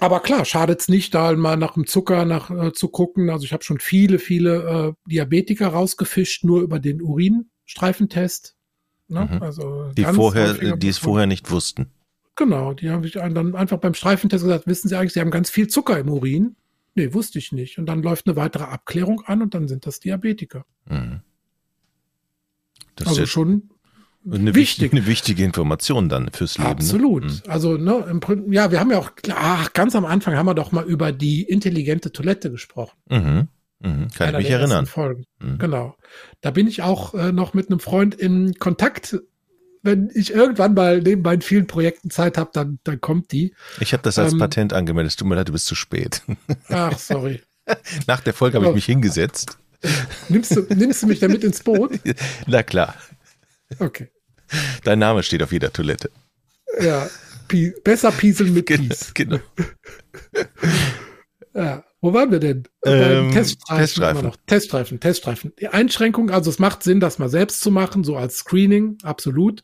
Aber 0.00 0.20
klar, 0.20 0.44
schadet's 0.44 0.88
nicht, 0.88 1.14
da 1.14 1.34
mal 1.34 1.56
nach 1.56 1.74
dem 1.74 1.86
Zucker 1.86 2.24
nach, 2.24 2.50
äh, 2.50 2.72
zu 2.72 2.88
gucken. 2.88 3.30
Also 3.30 3.44
ich 3.44 3.52
habe 3.52 3.64
schon 3.64 3.80
viele, 3.80 4.18
viele 4.18 4.94
äh, 5.06 5.10
Diabetiker 5.10 5.68
rausgefischt, 5.68 6.44
nur 6.44 6.60
über 6.60 6.78
den 6.78 7.02
Urinstreifentest. 7.02 8.54
Ne? 9.08 9.28
Mhm. 9.30 9.42
Also 9.42 9.90
die 9.96 10.04
vorher, 10.04 10.76
die 10.76 10.88
es 10.88 10.98
vorher 10.98 11.26
nicht 11.26 11.50
wussten. 11.50 11.90
Genau, 12.36 12.72
die 12.72 12.90
haben 12.90 13.02
sich 13.02 13.14
dann 13.14 13.56
einfach 13.56 13.78
beim 13.78 13.94
Streifentest 13.94 14.44
gesagt, 14.44 14.68
wissen 14.68 14.88
Sie 14.88 14.96
eigentlich, 14.96 15.12
Sie 15.12 15.20
haben 15.20 15.32
ganz 15.32 15.50
viel 15.50 15.66
Zucker 15.66 15.98
im 15.98 16.08
Urin? 16.08 16.54
Nee, 16.94 17.12
wusste 17.12 17.40
ich 17.40 17.50
nicht. 17.50 17.78
Und 17.78 17.86
dann 17.86 18.02
läuft 18.02 18.28
eine 18.28 18.36
weitere 18.36 18.64
Abklärung 18.64 19.22
an 19.22 19.42
und 19.42 19.54
dann 19.54 19.66
sind 19.66 19.86
das 19.86 19.98
Diabetiker. 19.98 20.64
Mhm. 20.86 21.22
Das 22.98 23.08
also 23.08 23.26
schon 23.26 23.70
eine 24.30 24.54
wichtig. 24.54 24.92
Eine 24.92 25.06
wichtige 25.06 25.44
Information 25.44 26.08
dann 26.08 26.30
fürs 26.32 26.58
Leben. 26.58 26.68
Ne? 26.68 26.74
Absolut. 26.76 27.24
Ne? 27.24 27.42
Also, 27.46 27.76
ne, 27.76 28.04
im, 28.10 28.52
ja, 28.52 28.70
wir 28.70 28.80
haben 28.80 28.90
ja 28.90 28.98
auch, 28.98 29.10
ach, 29.30 29.72
ganz 29.72 29.94
am 29.94 30.04
Anfang 30.04 30.36
haben 30.36 30.46
wir 30.46 30.54
doch 30.54 30.72
mal 30.72 30.84
über 30.84 31.12
die 31.12 31.42
intelligente 31.42 32.12
Toilette 32.12 32.50
gesprochen. 32.50 32.96
Mhm. 33.08 33.48
Mhm. 33.80 34.08
Kann 34.14 34.28
Einer 34.28 34.38
ich 34.40 34.46
mich 34.46 34.52
erinnern. 34.52 34.86
Folgen. 34.86 35.24
Mhm. 35.40 35.58
Genau. 35.58 35.96
Da 36.40 36.50
bin 36.50 36.66
ich 36.66 36.82
auch 36.82 37.14
äh, 37.14 37.32
noch 37.32 37.54
mit 37.54 37.70
einem 37.70 37.80
Freund 37.80 38.14
in 38.14 38.54
Kontakt. 38.54 39.18
Wenn 39.82 40.10
ich 40.12 40.34
irgendwann 40.34 40.74
mal 40.74 41.00
neben 41.00 41.22
meinen 41.22 41.40
vielen 41.40 41.68
Projekten 41.68 42.10
Zeit 42.10 42.36
habe, 42.36 42.50
dann, 42.52 42.80
dann 42.82 43.00
kommt 43.00 43.30
die. 43.30 43.54
Ich 43.78 43.92
habe 43.92 44.02
das 44.02 44.18
als 44.18 44.32
ähm, 44.32 44.40
Patent 44.40 44.72
angemeldet. 44.72 45.16
Tut 45.16 45.28
mir 45.28 45.36
leid, 45.36 45.48
du 45.48 45.52
bist 45.52 45.66
zu 45.66 45.76
spät. 45.76 46.22
Ach, 46.68 46.98
sorry. 46.98 47.40
Nach 48.08 48.20
der 48.20 48.34
Folge 48.34 48.56
habe 48.56 48.68
ich 48.68 48.74
mich 48.74 48.86
hingesetzt 48.86 49.58
nimmst, 50.28 50.56
du, 50.56 50.62
nimmst 50.74 51.02
du 51.02 51.06
mich 51.06 51.20
damit 51.20 51.44
ins 51.44 51.62
Boot? 51.62 51.98
Na 52.46 52.62
klar. 52.62 52.94
Okay. 53.78 54.08
Dein 54.84 54.98
Name 54.98 55.22
steht 55.22 55.42
auf 55.42 55.52
jeder 55.52 55.72
Toilette. 55.72 56.10
Ja, 56.80 57.08
Pie 57.48 57.74
besser 57.84 58.12
pieseln 58.12 58.54
mit 58.54 58.66
Pies. 58.66 59.12
Genau. 59.14 59.38
ja, 61.54 61.84
wo 62.00 62.12
waren 62.12 62.30
wir 62.30 62.38
denn? 62.38 62.64
Ähm, 62.84 63.32
Teststreifen. 63.32 63.84
Teststreifen. 63.84 64.32
Teststreifen, 64.46 65.00
Teststreifen. 65.00 65.52
Die 65.60 65.68
Einschränkung, 65.68 66.30
also 66.30 66.50
es 66.50 66.58
macht 66.58 66.82
Sinn, 66.82 67.00
das 67.00 67.18
mal 67.18 67.28
selbst 67.28 67.60
zu 67.60 67.70
machen, 67.70 68.04
so 68.04 68.16
als 68.16 68.38
Screening, 68.38 68.98
absolut. 69.02 69.62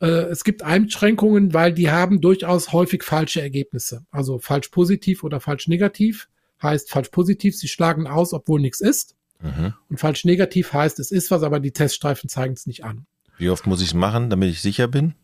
Äh, 0.00 0.06
es 0.06 0.44
gibt 0.44 0.62
Einschränkungen, 0.62 1.54
weil 1.54 1.72
die 1.72 1.90
haben 1.90 2.20
durchaus 2.20 2.72
häufig 2.72 3.04
falsche 3.04 3.40
Ergebnisse. 3.40 4.04
Also 4.10 4.38
falsch 4.38 4.68
positiv 4.68 5.22
oder 5.22 5.40
falsch 5.40 5.68
negativ 5.68 6.28
heißt 6.62 6.90
falsch 6.90 7.10
positiv, 7.10 7.56
sie 7.56 7.68
schlagen 7.68 8.06
aus, 8.06 8.32
obwohl 8.32 8.60
nichts 8.60 8.80
ist. 8.80 9.15
Mhm. 9.40 9.74
Und 9.88 10.00
falsch 10.00 10.24
negativ 10.24 10.72
heißt, 10.72 10.98
es 10.98 11.10
ist 11.10 11.30
was, 11.30 11.42
aber 11.42 11.60
die 11.60 11.72
Teststreifen 11.72 12.28
zeigen 12.28 12.54
es 12.54 12.66
nicht 12.66 12.84
an. 12.84 13.06
Wie 13.38 13.50
oft 13.50 13.66
muss 13.66 13.82
ich 13.82 13.88
es 13.88 13.94
machen, 13.94 14.30
damit 14.30 14.50
ich 14.50 14.62
sicher 14.62 14.88
bin? 14.88 15.14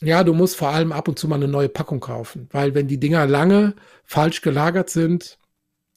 Ja, 0.00 0.24
du 0.24 0.34
musst 0.34 0.56
vor 0.56 0.70
allem 0.70 0.92
ab 0.92 1.08
und 1.08 1.18
zu 1.18 1.28
mal 1.28 1.36
eine 1.36 1.48
neue 1.48 1.68
Packung 1.68 2.00
kaufen, 2.00 2.48
weil 2.50 2.74
wenn 2.74 2.88
die 2.88 2.98
Dinger 2.98 3.26
lange 3.26 3.74
falsch 4.04 4.40
gelagert 4.40 4.90
sind, 4.90 5.38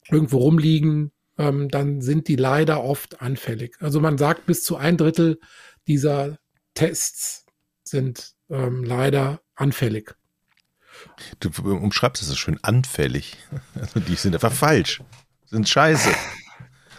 irgendwo 0.10 0.38
rumliegen, 0.38 1.12
ähm, 1.38 1.70
dann 1.70 2.02
sind 2.02 2.28
die 2.28 2.36
leider 2.36 2.84
oft 2.84 3.22
anfällig. 3.22 3.76
Also 3.80 4.00
man 4.00 4.18
sagt, 4.18 4.46
bis 4.46 4.64
zu 4.64 4.78
ein 4.78 4.98
Drittel 4.98 5.40
dieser 5.88 6.38
Tests 6.76 7.46
sind 7.84 8.34
ähm, 8.50 8.84
leider 8.84 9.42
anfällig. 9.56 10.16
Du 11.40 11.50
umschreibst 11.50 12.22
es 12.22 12.30
so 12.30 12.36
schön 12.36 12.60
anfällig. 12.64 13.38
Also 13.76 14.00
die 14.00 14.16
sind 14.16 14.34
einfach 14.34 14.54
falsch, 14.54 15.02
sind 15.46 15.68
scheiße. 15.68 16.10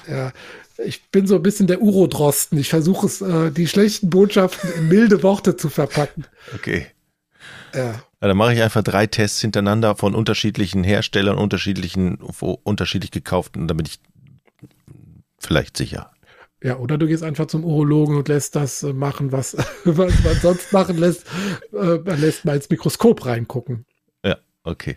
Ja, 0.08 0.32
ich 0.78 1.10
bin 1.10 1.26
so 1.26 1.36
ein 1.36 1.42
bisschen 1.42 1.66
der 1.66 1.80
Urodrosten. 1.80 2.58
Ich 2.58 2.68
versuche 2.68 3.06
es, 3.06 3.20
äh, 3.20 3.50
die 3.50 3.66
schlechten 3.66 4.10
Botschaften 4.10 4.70
in 4.72 4.88
milde 4.88 5.22
Worte 5.22 5.56
zu 5.56 5.68
verpacken. 5.68 6.26
Okay. 6.54 6.86
Ja. 7.74 7.84
ja 7.84 8.02
dann 8.20 8.36
mache 8.36 8.54
ich 8.54 8.62
einfach 8.62 8.82
drei 8.82 9.06
Tests 9.06 9.40
hintereinander 9.40 9.96
von 9.96 10.14
unterschiedlichen 10.14 10.84
Herstellern, 10.84 11.38
unterschiedlichen, 11.38 12.18
unterschiedlich 12.18 13.10
gekauften, 13.10 13.68
damit 13.68 13.88
ich 13.88 14.00
vielleicht 15.38 15.76
sicher. 15.76 16.10
Ja, 16.62 16.78
oder 16.78 16.98
du 16.98 17.06
gehst 17.06 17.22
einfach 17.22 17.46
zum 17.46 17.64
Urologen 17.64 18.16
und 18.16 18.28
lässt 18.28 18.56
das 18.56 18.82
äh, 18.82 18.92
machen, 18.92 19.30
was, 19.30 19.56
was 19.84 20.24
man 20.24 20.34
sonst 20.40 20.72
machen 20.72 20.98
lässt. 20.98 21.26
Äh, 21.72 21.98
man 21.98 22.20
lässt 22.20 22.44
mal 22.44 22.56
ins 22.56 22.68
Mikroskop 22.70 23.26
reingucken. 23.26 23.84
Ja, 24.24 24.38
okay. 24.64 24.96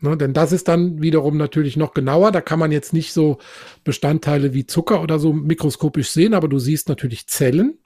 Ne, 0.00 0.16
denn 0.16 0.32
das 0.32 0.52
ist 0.52 0.68
dann 0.68 1.02
wiederum 1.02 1.36
natürlich 1.36 1.76
noch 1.76 1.92
genauer. 1.92 2.30
Da 2.30 2.40
kann 2.40 2.60
man 2.60 2.70
jetzt 2.70 2.92
nicht 2.92 3.12
so 3.12 3.38
Bestandteile 3.82 4.54
wie 4.54 4.64
Zucker 4.64 5.02
oder 5.02 5.18
so 5.18 5.32
mikroskopisch 5.32 6.10
sehen, 6.10 6.34
aber 6.34 6.48
du 6.48 6.60
siehst 6.60 6.88
natürlich 6.88 7.26
Zellen 7.26 7.78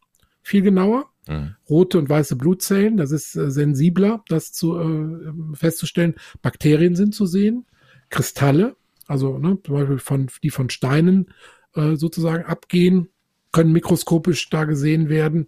viel 0.42 0.60
genauer. 0.60 1.10
Mhm. 1.26 1.54
Rote 1.70 1.98
und 1.98 2.10
weiße 2.10 2.36
Blutzellen, 2.36 2.96
das 2.96 3.12
ist 3.12 3.36
äh, 3.36 3.50
sensibler, 3.50 4.24
das 4.28 4.52
zu 4.52 4.76
äh, 4.78 5.56
festzustellen. 5.56 6.16
Bakterien 6.42 6.96
sind 6.96 7.14
zu 7.14 7.26
sehen, 7.26 7.64
Kristalle, 8.10 8.76
also 9.06 9.38
ne, 9.38 9.58
zum 9.64 9.74
Beispiel 9.74 9.98
von, 9.98 10.28
die 10.42 10.50
von 10.50 10.68
Steinen 10.68 11.32
äh, 11.74 11.94
sozusagen 11.94 12.44
abgehen, 12.44 13.08
können 13.52 13.72
mikroskopisch 13.72 14.50
da 14.50 14.64
gesehen 14.64 15.08
werden. 15.08 15.46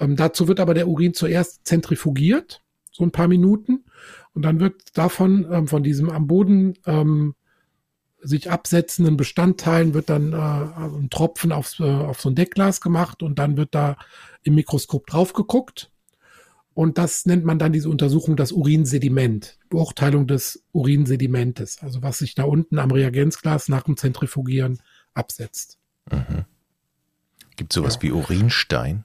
Ähm, 0.00 0.16
dazu 0.16 0.48
wird 0.48 0.60
aber 0.60 0.74
der 0.74 0.88
Urin 0.88 1.14
zuerst 1.14 1.66
zentrifugiert, 1.66 2.63
so 2.94 3.04
ein 3.04 3.10
paar 3.10 3.28
Minuten. 3.28 3.84
Und 4.32 4.42
dann 4.42 4.60
wird 4.60 4.96
davon, 4.96 5.46
ähm, 5.50 5.68
von 5.68 5.82
diesem 5.82 6.08
am 6.10 6.26
Boden 6.26 6.74
ähm, 6.86 7.34
sich 8.22 8.50
absetzenden 8.50 9.16
Bestandteilen 9.16 9.92
wird 9.92 10.08
dann 10.08 10.32
äh, 10.32 10.36
ein 10.36 11.10
Tropfen 11.10 11.52
aufs, 11.52 11.78
äh, 11.80 11.84
auf 11.84 12.20
so 12.20 12.30
ein 12.30 12.34
Deckglas 12.34 12.80
gemacht 12.80 13.22
und 13.22 13.38
dann 13.38 13.56
wird 13.56 13.74
da 13.74 13.96
im 14.42 14.54
Mikroskop 14.54 15.06
drauf 15.06 15.34
geguckt. 15.34 15.90
Und 16.72 16.98
das 16.98 17.26
nennt 17.26 17.44
man 17.44 17.58
dann 17.58 17.72
diese 17.72 17.88
Untersuchung 17.88 18.34
das 18.34 18.50
Urinsediment, 18.50 19.58
Beurteilung 19.68 20.26
des 20.26 20.64
Urinsedimentes, 20.72 21.82
also 21.82 22.02
was 22.02 22.18
sich 22.18 22.34
da 22.34 22.44
unten 22.44 22.78
am 22.78 22.90
Reagenzglas 22.90 23.68
nach 23.68 23.82
dem 23.82 23.96
Zentrifugieren 23.96 24.80
absetzt. 25.12 25.78
Mhm. 26.10 26.44
Gibt 27.56 27.72
es 27.72 27.76
sowas 27.76 27.96
ja. 27.96 28.02
wie 28.02 28.12
Urinstein? 28.12 29.04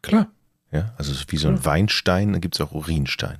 Klar. 0.00 0.30
Ja, 0.74 0.92
also 0.98 1.14
wie 1.28 1.36
so 1.36 1.46
ein 1.46 1.56
ja. 1.56 1.64
Weinstein, 1.64 2.40
gibt 2.40 2.56
es 2.56 2.60
auch 2.60 2.72
Urinstein. 2.72 3.38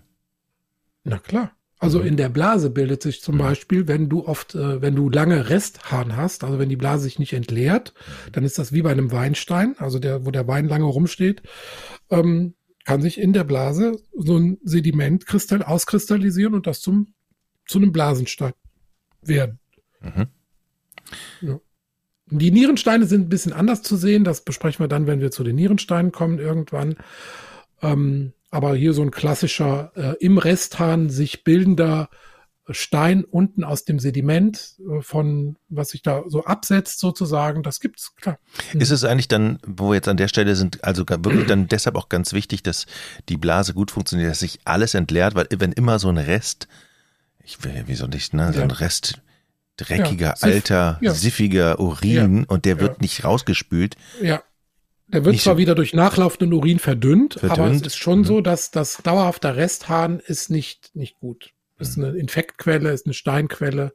Na 1.02 1.18
klar. 1.18 1.50
Also 1.80 1.98
mhm. 1.98 2.06
in 2.06 2.16
der 2.16 2.28
Blase 2.28 2.70
bildet 2.70 3.02
sich 3.02 3.22
zum 3.22 3.34
mhm. 3.34 3.40
Beispiel, 3.40 3.88
wenn 3.88 4.08
du 4.08 4.24
oft, 4.24 4.54
äh, 4.54 4.80
wenn 4.80 4.94
du 4.94 5.10
lange 5.10 5.50
Resthahn 5.50 6.16
hast, 6.16 6.44
also 6.44 6.60
wenn 6.60 6.68
die 6.68 6.76
Blase 6.76 7.04
sich 7.04 7.18
nicht 7.18 7.32
entleert, 7.32 7.92
mhm. 7.92 8.32
dann 8.32 8.44
ist 8.44 8.56
das 8.58 8.72
wie 8.72 8.82
bei 8.82 8.92
einem 8.92 9.10
Weinstein, 9.10 9.74
also 9.78 9.98
der, 9.98 10.24
wo 10.24 10.30
der 10.30 10.46
Wein 10.46 10.68
lange 10.68 10.84
rumsteht, 10.84 11.42
ähm, 12.08 12.54
kann 12.84 13.02
sich 13.02 13.18
in 13.18 13.32
der 13.32 13.44
Blase 13.44 14.00
so 14.16 14.38
ein 14.38 14.58
Sedimentkristall 14.62 15.64
auskristallisieren 15.64 16.54
und 16.54 16.68
das 16.68 16.80
zum, 16.80 17.14
zu 17.66 17.78
einem 17.78 17.90
Blasenstein 17.90 18.52
werden. 19.22 19.58
Mhm. 20.00 20.28
Ja. 21.40 21.60
Die 22.30 22.50
Nierensteine 22.50 23.06
sind 23.06 23.22
ein 23.22 23.28
bisschen 23.28 23.52
anders 23.52 23.82
zu 23.82 23.96
sehen. 23.96 24.24
Das 24.24 24.42
besprechen 24.42 24.82
wir 24.82 24.88
dann, 24.88 25.06
wenn 25.06 25.20
wir 25.20 25.30
zu 25.30 25.44
den 25.44 25.56
Nierensteinen 25.56 26.12
kommen 26.12 26.38
irgendwann. 26.38 26.96
Ähm, 27.82 28.32
aber 28.50 28.74
hier 28.76 28.92
so 28.92 29.02
ein 29.02 29.10
klassischer 29.10 29.92
äh, 29.94 30.14
im 30.24 30.38
Resthahn 30.38 31.10
sich 31.10 31.44
bildender 31.44 32.08
Stein 32.70 33.24
unten 33.24 33.62
aus 33.62 33.84
dem 33.84 33.98
Sediment 33.98 34.76
äh, 34.78 35.02
von 35.02 35.56
was 35.68 35.90
sich 35.90 36.02
da 36.02 36.22
so 36.28 36.44
absetzt 36.44 36.98
sozusagen, 36.98 37.62
das 37.62 37.78
gibt's 37.78 38.14
klar. 38.16 38.38
Mhm. 38.72 38.80
Ist 38.80 38.90
es 38.90 39.04
eigentlich 39.04 39.28
dann, 39.28 39.58
wo 39.66 39.90
wir 39.90 39.96
jetzt 39.96 40.08
an 40.08 40.16
der 40.16 40.28
Stelle 40.28 40.56
sind, 40.56 40.82
also 40.82 41.04
wirklich 41.06 41.46
dann 41.46 41.68
deshalb 41.68 41.96
auch 41.96 42.08
ganz 42.08 42.32
wichtig, 42.32 42.62
dass 42.62 42.86
die 43.28 43.36
Blase 43.36 43.74
gut 43.74 43.90
funktioniert, 43.90 44.30
dass 44.30 44.40
sich 44.40 44.60
alles 44.64 44.94
entleert, 44.94 45.34
weil 45.34 45.46
wenn 45.58 45.72
immer 45.72 45.98
so 45.98 46.08
ein 46.08 46.16
Rest, 46.16 46.68
ich 47.42 47.62
will, 47.64 47.84
wie 47.86 47.94
soll 47.94 48.14
ich, 48.14 48.32
ne, 48.32 48.52
so 48.54 48.62
ein 48.62 48.70
Rest 48.70 49.20
dreckiger, 49.76 50.34
ja, 50.36 50.42
alter, 50.42 50.98
ja. 51.00 51.12
siffiger 51.12 51.80
Urin 51.80 52.38
ja. 52.38 52.44
und 52.48 52.64
der 52.64 52.80
wird 52.80 53.00
nicht 53.00 53.24
rausgespült. 53.24 53.96
Ja. 54.22 54.42
Der 55.08 55.24
wird 55.24 55.38
zwar 55.38 55.54
so 55.54 55.58
wieder 55.58 55.74
durch 55.74 55.92
nachlaufenden 55.92 56.52
Urin 56.52 56.78
verdünnt, 56.78 57.34
verdünnt, 57.34 57.58
aber 57.58 57.70
es 57.70 57.82
ist 57.82 57.96
schon 57.96 58.20
mhm. 58.20 58.24
so, 58.24 58.40
dass 58.40 58.70
das 58.70 58.98
dauerhafte 59.02 59.54
Resthahn 59.54 60.18
ist 60.18 60.50
nicht, 60.50 60.90
nicht 60.94 61.18
gut. 61.20 61.52
Ist 61.78 61.98
mhm. 61.98 62.04
eine 62.04 62.18
Infektquelle, 62.18 62.90
ist 62.90 63.06
eine 63.06 63.14
Steinquelle, 63.14 63.92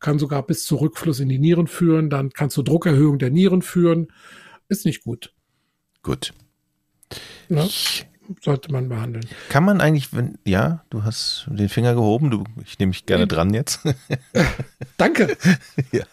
kann 0.00 0.18
sogar 0.18 0.44
bis 0.44 0.64
zu 0.66 0.76
Rückfluss 0.76 1.20
in 1.20 1.28
die 1.28 1.38
Nieren 1.38 1.68
führen, 1.68 2.10
dann 2.10 2.30
kann 2.30 2.50
zu 2.50 2.62
Druckerhöhung 2.62 3.18
der 3.18 3.30
Nieren 3.30 3.62
führen. 3.62 4.08
Ist 4.68 4.84
nicht 4.84 5.04
gut. 5.04 5.32
Gut. 6.02 6.34
Ja, 7.48 7.68
sollte 8.40 8.72
man 8.72 8.88
behandeln. 8.88 9.26
Kann 9.48 9.64
man 9.64 9.80
eigentlich, 9.80 10.14
wenn, 10.14 10.38
ja, 10.44 10.84
du 10.90 11.04
hast 11.04 11.46
den 11.48 11.68
Finger 11.68 11.94
gehoben, 11.94 12.30
du, 12.30 12.44
ich 12.64 12.78
nehme 12.78 12.90
mich 12.90 13.06
gerne 13.06 13.26
dran 13.26 13.52
jetzt. 13.54 13.80
Danke. 14.96 15.36
ja. 15.92 16.04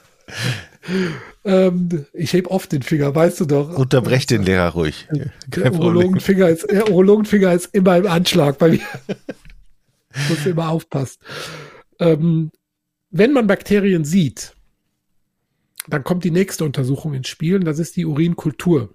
Ähm, 1.44 2.06
ich 2.14 2.34
heb 2.34 2.48
oft 2.48 2.72
den 2.72 2.84
Finger, 2.84 3.14
weißt 3.14 3.42
du 3.42 3.46
doch. 3.46 3.78
Unterbrech 3.78 4.26
den 4.26 4.44
Lehrer 4.44 4.70
ruhig. 4.70 5.08
der 5.48 5.74
Urologenfinger 5.74 6.50
ist, 6.50 6.70
der 6.70 6.90
Urologenfinger 6.90 7.54
ist 7.54 7.74
immer 7.74 7.98
im 7.98 8.08
Anschlag 8.08 8.58
bei 8.58 8.70
mir. 8.72 8.80
Muss 10.30 10.46
immer 10.46 10.70
aufpassen. 10.70 11.20
Ähm, 12.00 12.52
wenn 13.12 13.34
man 13.34 13.48
Bakterien 13.48 14.06
sieht, 14.06 14.54
dann 15.88 16.04
kommt 16.04 16.24
die 16.24 16.32
nächste 16.32 16.66
Untersuchung 16.66 17.14
ins 17.14 17.28
Spiel 17.28 17.56
und 17.56 17.66
das 17.66 17.80
ist 17.80 17.96
die 17.96 18.06
Urinkultur. 18.06 18.94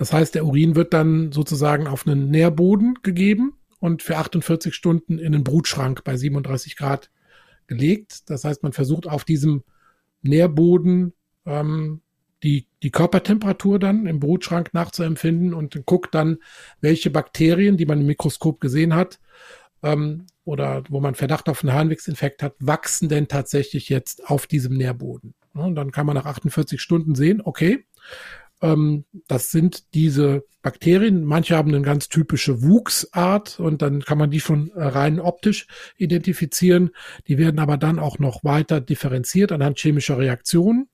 Das 0.00 0.14
heißt, 0.14 0.34
der 0.34 0.46
Urin 0.46 0.76
wird 0.76 0.94
dann 0.94 1.30
sozusagen 1.30 1.86
auf 1.86 2.06
einen 2.06 2.30
Nährboden 2.30 3.00
gegeben 3.02 3.52
und 3.80 4.02
für 4.02 4.16
48 4.16 4.74
Stunden 4.74 5.18
in 5.18 5.34
einen 5.34 5.44
Brutschrank 5.44 6.04
bei 6.04 6.16
37 6.16 6.74
Grad 6.74 7.10
gelegt. 7.66 8.30
Das 8.30 8.44
heißt, 8.44 8.62
man 8.62 8.72
versucht 8.72 9.06
auf 9.06 9.24
diesem 9.24 9.62
Nährboden 10.22 11.12
ähm, 11.44 12.00
die, 12.42 12.66
die 12.82 12.90
Körpertemperatur 12.90 13.78
dann 13.78 14.06
im 14.06 14.20
Brutschrank 14.20 14.72
nachzuempfinden 14.72 15.52
und 15.52 15.84
guckt 15.84 16.14
dann, 16.14 16.38
welche 16.80 17.10
Bakterien, 17.10 17.76
die 17.76 17.84
man 17.84 18.00
im 18.00 18.06
Mikroskop 18.06 18.58
gesehen 18.58 18.94
hat, 18.94 19.20
ähm, 19.82 20.28
oder 20.44 20.82
wo 20.88 21.00
man 21.00 21.14
Verdacht 21.14 21.46
auf 21.50 21.62
einen 21.62 21.74
Harnwegsinfekt 21.74 22.42
hat, 22.42 22.54
wachsen 22.58 23.10
denn 23.10 23.28
tatsächlich 23.28 23.90
jetzt 23.90 24.30
auf 24.30 24.46
diesem 24.46 24.78
Nährboden. 24.78 25.34
Und 25.52 25.74
dann 25.74 25.92
kann 25.92 26.06
man 26.06 26.14
nach 26.14 26.24
48 26.24 26.80
Stunden 26.80 27.14
sehen, 27.14 27.42
okay, 27.44 27.84
ähm, 28.62 29.04
das 29.28 29.50
sind 29.50 29.94
diese 29.94 30.44
Bakterien. 30.62 31.24
Manche 31.24 31.56
haben 31.56 31.74
eine 31.74 31.82
ganz 31.82 32.08
typische 32.08 32.62
Wuchsart 32.62 33.58
und 33.60 33.82
dann 33.82 34.02
kann 34.02 34.18
man 34.18 34.30
die 34.30 34.40
schon 34.40 34.70
rein 34.74 35.20
optisch 35.20 35.66
identifizieren. 35.96 36.90
Die 37.28 37.38
werden 37.38 37.60
aber 37.60 37.76
dann 37.76 37.98
auch 37.98 38.18
noch 38.18 38.44
weiter 38.44 38.80
differenziert 38.80 39.52
anhand 39.52 39.78
chemischer 39.78 40.18
Reaktionen, 40.18 40.88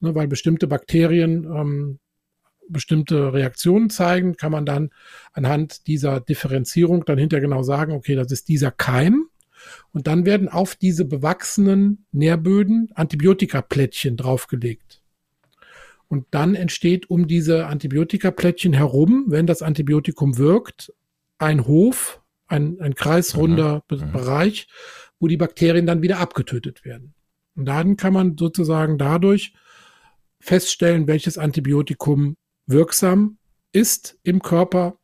ne, 0.00 0.14
weil 0.14 0.28
bestimmte 0.28 0.66
Bakterien 0.66 1.44
ähm, 1.44 1.98
bestimmte 2.68 3.32
Reaktionen 3.32 3.90
zeigen, 3.90 4.36
kann 4.36 4.50
man 4.50 4.66
dann 4.66 4.90
anhand 5.32 5.86
dieser 5.86 6.20
Differenzierung 6.20 7.04
dann 7.04 7.18
hinterher 7.18 7.46
genau 7.46 7.62
sagen, 7.62 7.92
okay, 7.92 8.16
das 8.16 8.32
ist 8.32 8.48
dieser 8.48 8.72
Keim. 8.72 9.28
Und 9.92 10.06
dann 10.08 10.26
werden 10.26 10.48
auf 10.48 10.74
diese 10.74 11.04
bewachsenen 11.04 12.06
Nährböden 12.12 12.90
Antibiotikaplättchen 12.94 14.16
draufgelegt. 14.16 15.02
Und 16.08 16.26
dann 16.30 16.54
entsteht 16.54 17.10
um 17.10 17.26
diese 17.26 17.66
Antibiotikaplättchen 17.66 18.72
herum, 18.72 19.24
wenn 19.28 19.46
das 19.46 19.62
Antibiotikum 19.62 20.38
wirkt, 20.38 20.92
ein 21.38 21.66
Hof, 21.66 22.22
ein, 22.46 22.80
ein 22.80 22.94
kreisrunder 22.94 23.82
mhm. 23.90 23.98
mhm. 23.98 24.12
Bereich, 24.12 24.68
wo 25.18 25.26
die 25.26 25.36
Bakterien 25.36 25.86
dann 25.86 26.02
wieder 26.02 26.18
abgetötet 26.18 26.84
werden. 26.84 27.14
Und 27.56 27.66
dann 27.66 27.96
kann 27.96 28.12
man 28.12 28.36
sozusagen 28.38 28.98
dadurch 28.98 29.54
feststellen, 30.38 31.06
welches 31.06 31.38
Antibiotikum 31.38 32.36
wirksam 32.66 33.38
ist 33.72 34.18
im 34.22 34.42
Körper 34.42 34.98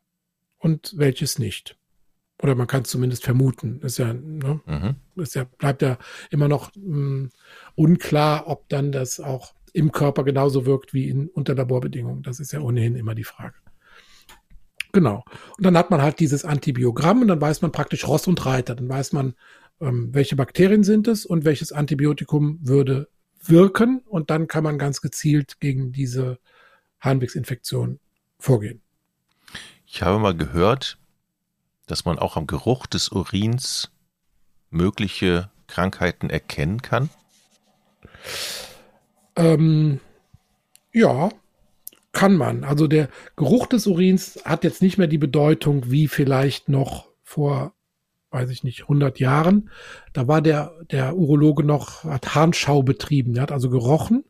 und 0.59 0.95
welches 0.97 1.38
nicht. 1.38 1.77
Oder 2.43 2.55
man 2.55 2.67
kann 2.67 2.83
es 2.83 2.91
zumindest 2.91 3.25
vermuten. 3.25 3.81
Ist 3.83 3.99
ja, 3.99 4.12
ne, 4.12 4.61
mhm. 4.67 5.23
ist 5.23 5.35
ja, 5.35 5.45
bleibt 5.45 5.83
ja 5.83 5.99
immer 6.31 6.49
noch 6.49 6.73
mh, 6.75 6.83
hm, 6.85 7.31
unklar, 7.75 8.49
ob 8.49 8.69
dann 8.69 8.93
das 8.93 9.21
auch 9.21 9.55
im 9.73 9.93
Körper 9.93 10.25
genauso 10.25 10.67
wirkt 10.67 10.93
wie 10.95 11.09
in, 11.09 11.29
unter 11.29 11.55
Laborbedingungen. 11.55 12.23
Das 12.23 12.41
ist 12.41 12.53
ja 12.53 12.61
ohnehin 12.61 12.95
immer 12.95 13.15
die 13.15 13.25
Frage. 13.25 13.55
Genau. 14.93 15.25
Und 15.57 15.65
dann 15.65 15.77
hat 15.77 15.91
man 15.91 16.03
halt 16.03 16.21
dieses 16.21 16.45
Antibiogramm 16.45 17.23
und 17.23 17.29
dann 17.29 17.41
weiß 17.41 17.63
man 17.63 17.73
praktisch 17.73 18.07
Ross 18.07 18.27
und 18.27 18.45
Reiter. 18.45 18.75
Dann 18.75 18.89
weiß 18.89 19.13
man, 19.13 19.35
ähm, 19.81 20.11
welche 20.13 20.37
Bakterien 20.37 20.85
sind 20.85 21.09
es 21.09 21.25
und 21.25 21.45
welches 21.45 21.73
Antibiotikum 21.73 22.59
würde 22.63 23.09
wirken. 23.43 24.03
Und 24.07 24.31
dann 24.31 24.49
kann 24.49 24.65
man 24.65 24.79
ganz 24.79 25.01
gezielt 25.01 25.61
gegen 25.61 25.93
diese 25.93 26.39
Harnwegsinfektion 27.01 27.99
vorgehen. 28.39 28.83
Ich 29.87 30.03
habe 30.03 30.19
mal 30.19 30.37
gehört, 30.37 30.99
dass 31.87 32.05
man 32.05 32.19
auch 32.19 32.37
am 32.37 32.47
Geruch 32.47 32.87
des 32.87 33.09
Urins 33.09 33.91
mögliche 34.71 35.51
Krankheiten 35.67 36.31
erkennen 36.31 36.83
kann. 36.83 37.11
Ähm, 39.37 40.01
ja, 40.92 41.31
kann 42.12 42.37
man. 42.37 42.64
Also 42.64 42.87
der 42.87 43.09
Geruch 43.37 43.66
des 43.66 43.87
Urins 43.87 44.40
hat 44.45 44.64
jetzt 44.64 44.83
nicht 44.83 44.99
mehr 44.99 45.07
die 45.07 45.18
Bedeutung 45.18 45.90
wie 45.90 46.09
vielleicht 46.09 46.68
noch 46.68 47.09
vor, 47.23 47.73
weiß 48.31 48.51
ich 48.51 48.64
nicht, 48.64 48.83
100 48.83 49.18
Jahren. 49.18 49.71
Da 50.12 50.29
war 50.29 50.42
der, 50.42 50.75
der 50.90 51.16
Urologe 51.16 51.64
noch, 51.64 52.05
hat 52.05 52.35
Harnschau 52.35 52.83
betrieben. 52.83 53.35
Der 53.35 53.45
hat 53.45 53.53
also 53.53 53.71
gerochen 53.71 54.25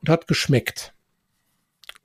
und 0.00 0.08
hat 0.10 0.26
geschmeckt. 0.26 0.94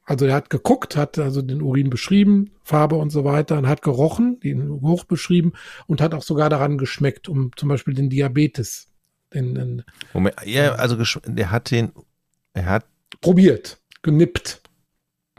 Also 0.06 0.26
er 0.28 0.36
hat 0.36 0.50
geguckt, 0.50 0.96
hat 0.96 1.18
also 1.18 1.42
den 1.42 1.62
Urin 1.62 1.90
beschrieben, 1.90 2.52
Farbe 2.64 2.96
und 2.96 3.10
so 3.10 3.26
weiter, 3.26 3.58
und 3.58 3.68
hat 3.68 3.82
gerochen, 3.82 4.40
den 4.40 4.80
Geruch 4.80 5.04
beschrieben 5.06 5.54
und 5.88 6.00
hat 6.00 6.14
auch 6.14 6.22
sogar 6.22 6.50
daran 6.50 6.78
geschmeckt, 6.78 7.28
um 7.28 7.52
zum 7.58 7.70
Beispiel 7.70 7.96
den 7.96 8.10
Diabetes. 8.10 8.88
Den, 9.36 9.54
den, 9.54 9.84
Moment, 10.14 10.36
ja, 10.46 10.74
also 10.76 10.98
der 11.26 11.52
hat 11.52 11.70
den, 11.70 11.92
er 12.54 12.66
hat 12.66 12.86
probiert, 13.22 13.80
genippt. 14.02 14.62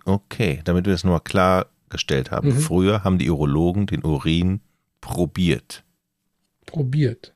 Okay, 0.05 0.61
damit 0.65 0.85
wir 0.85 0.93
das 0.93 1.03
nochmal 1.03 1.21
klargestellt 1.21 2.31
haben. 2.31 2.51
Mhm. 2.51 2.59
Früher 2.59 3.03
haben 3.03 3.19
die 3.19 3.31
Urologen 3.31 3.87
den 3.87 4.05
Urin 4.05 4.61
probiert. 5.01 5.83
Probiert. 6.67 7.35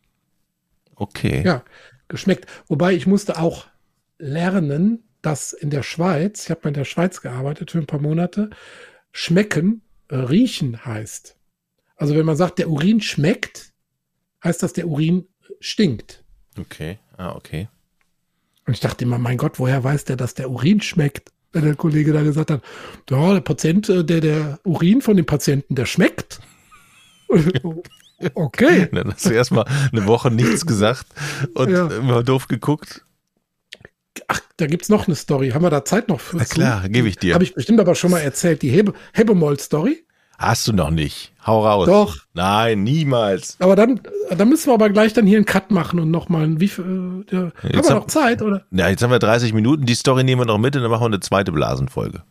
Okay. 0.96 1.42
Ja, 1.44 1.64
geschmeckt. 2.09 2.46
Wobei 2.68 2.92
ich 2.92 3.07
musste 3.07 3.38
auch 3.38 3.66
lernen, 4.18 5.03
dass 5.23 5.53
in 5.53 5.70
der 5.70 5.83
Schweiz, 5.83 6.44
ich 6.44 6.51
habe 6.51 6.61
mal 6.64 6.68
in 6.68 6.75
der 6.75 6.85
Schweiz 6.85 7.23
gearbeitet 7.23 7.70
für 7.70 7.79
ein 7.79 7.87
paar 7.87 8.01
Monate, 8.01 8.51
schmecken, 9.12 9.83
äh, 10.09 10.16
riechen 10.16 10.85
heißt. 10.85 11.37
Also 11.96 12.14
wenn 12.14 12.27
man 12.27 12.37
sagt, 12.37 12.59
der 12.59 12.70
Urin 12.70 13.01
schmeckt, 13.01 13.73
heißt 14.44 14.62
das, 14.62 14.73
der 14.73 14.88
Urin 14.88 15.27
stinkt. 15.59 16.25
Okay, 16.61 16.99
ah, 17.16 17.35
okay. 17.35 17.68
Und 18.66 18.75
ich 18.75 18.81
dachte 18.81 19.05
immer, 19.05 19.18
mein 19.18 19.37
Gott, 19.37 19.59
woher 19.59 19.83
weiß 19.83 20.05
der, 20.05 20.16
dass 20.16 20.35
der 20.35 20.51
Urin 20.51 20.81
schmeckt? 20.81 21.33
Wenn 21.53 21.64
der 21.64 21.75
Kollege 21.75 22.12
da 22.12 22.23
gesagt 22.23 22.51
hat, 22.51 22.62
ja, 23.11 23.33
der 23.33 23.40
Patient, 23.40 23.88
äh, 23.88 24.05
der, 24.05 24.20
der 24.20 24.61
Urin 24.62 25.03
von 25.03 25.16
dem 25.16 25.27
Patienten, 25.27 25.75
der 25.75 25.87
schmeckt. 25.87 26.40
okay. 28.35 28.88
Dann 28.92 29.12
hast 29.12 29.27
du 29.27 29.31
erstmal 29.31 29.64
eine 29.90 30.07
Woche 30.07 30.31
nichts 30.31 30.64
gesagt 30.66 31.09
und 31.55 31.70
ja. 31.70 31.88
immer 31.88 32.23
doof 32.23 32.46
geguckt. 32.46 33.05
Ach, 34.29 34.40
da 34.59 34.66
gibt 34.66 34.83
es 34.83 34.88
noch 34.88 35.07
eine 35.07 35.16
Story. 35.16 35.51
Haben 35.51 35.64
wir 35.64 35.70
da 35.70 35.85
Zeit 35.85 36.09
noch 36.09 36.20
für? 36.20 36.37
Na 36.37 36.44
klar, 36.44 36.88
gebe 36.88 37.09
ich 37.09 37.16
dir. 37.16 37.35
Habe 37.35 37.44
ich 37.44 37.55
bestimmt 37.55 37.81
aber 37.81 37.94
schon 37.94 38.11
mal 38.11 38.20
erzählt. 38.20 38.62
Die 38.62 38.70
Hebe, 38.70 38.92
Hebemold-Story. 39.14 40.05
Hast 40.40 40.66
du 40.66 40.72
noch 40.72 40.90
nicht. 40.90 41.35
Hau 41.46 41.66
raus. 41.66 41.87
Doch. 41.87 42.16
Nein, 42.33 42.83
niemals. 42.83 43.59
Aber 43.61 43.76
dann, 43.76 44.00
dann 44.35 44.48
müssen 44.48 44.70
wir 44.70 44.74
aber 44.74 44.88
gleich 44.88 45.12
dann 45.12 45.26
hier 45.26 45.37
einen 45.37 45.44
Cut 45.44 45.70
machen 45.70 46.00
und 46.00 46.11
nochmal 46.11 46.59
wie 46.59 46.68
viel, 46.68 47.26
äh, 47.31 47.37
haben 47.37 47.53
wir 47.62 47.94
noch 47.94 48.07
Zeit, 48.07 48.40
oder? 48.40 48.64
Ja, 48.70 48.88
jetzt 48.88 49.03
haben 49.03 49.11
wir 49.11 49.18
30 49.18 49.53
Minuten. 49.53 49.85
Die 49.85 49.94
Story 49.94 50.24
nehmen 50.24 50.40
wir 50.40 50.46
noch 50.46 50.57
mit 50.57 50.74
und 50.76 50.81
dann 50.81 50.90
machen 50.90 51.03
wir 51.03 51.09
eine 51.09 51.20
zweite 51.20 51.53
Blasenfolge. 51.53 52.22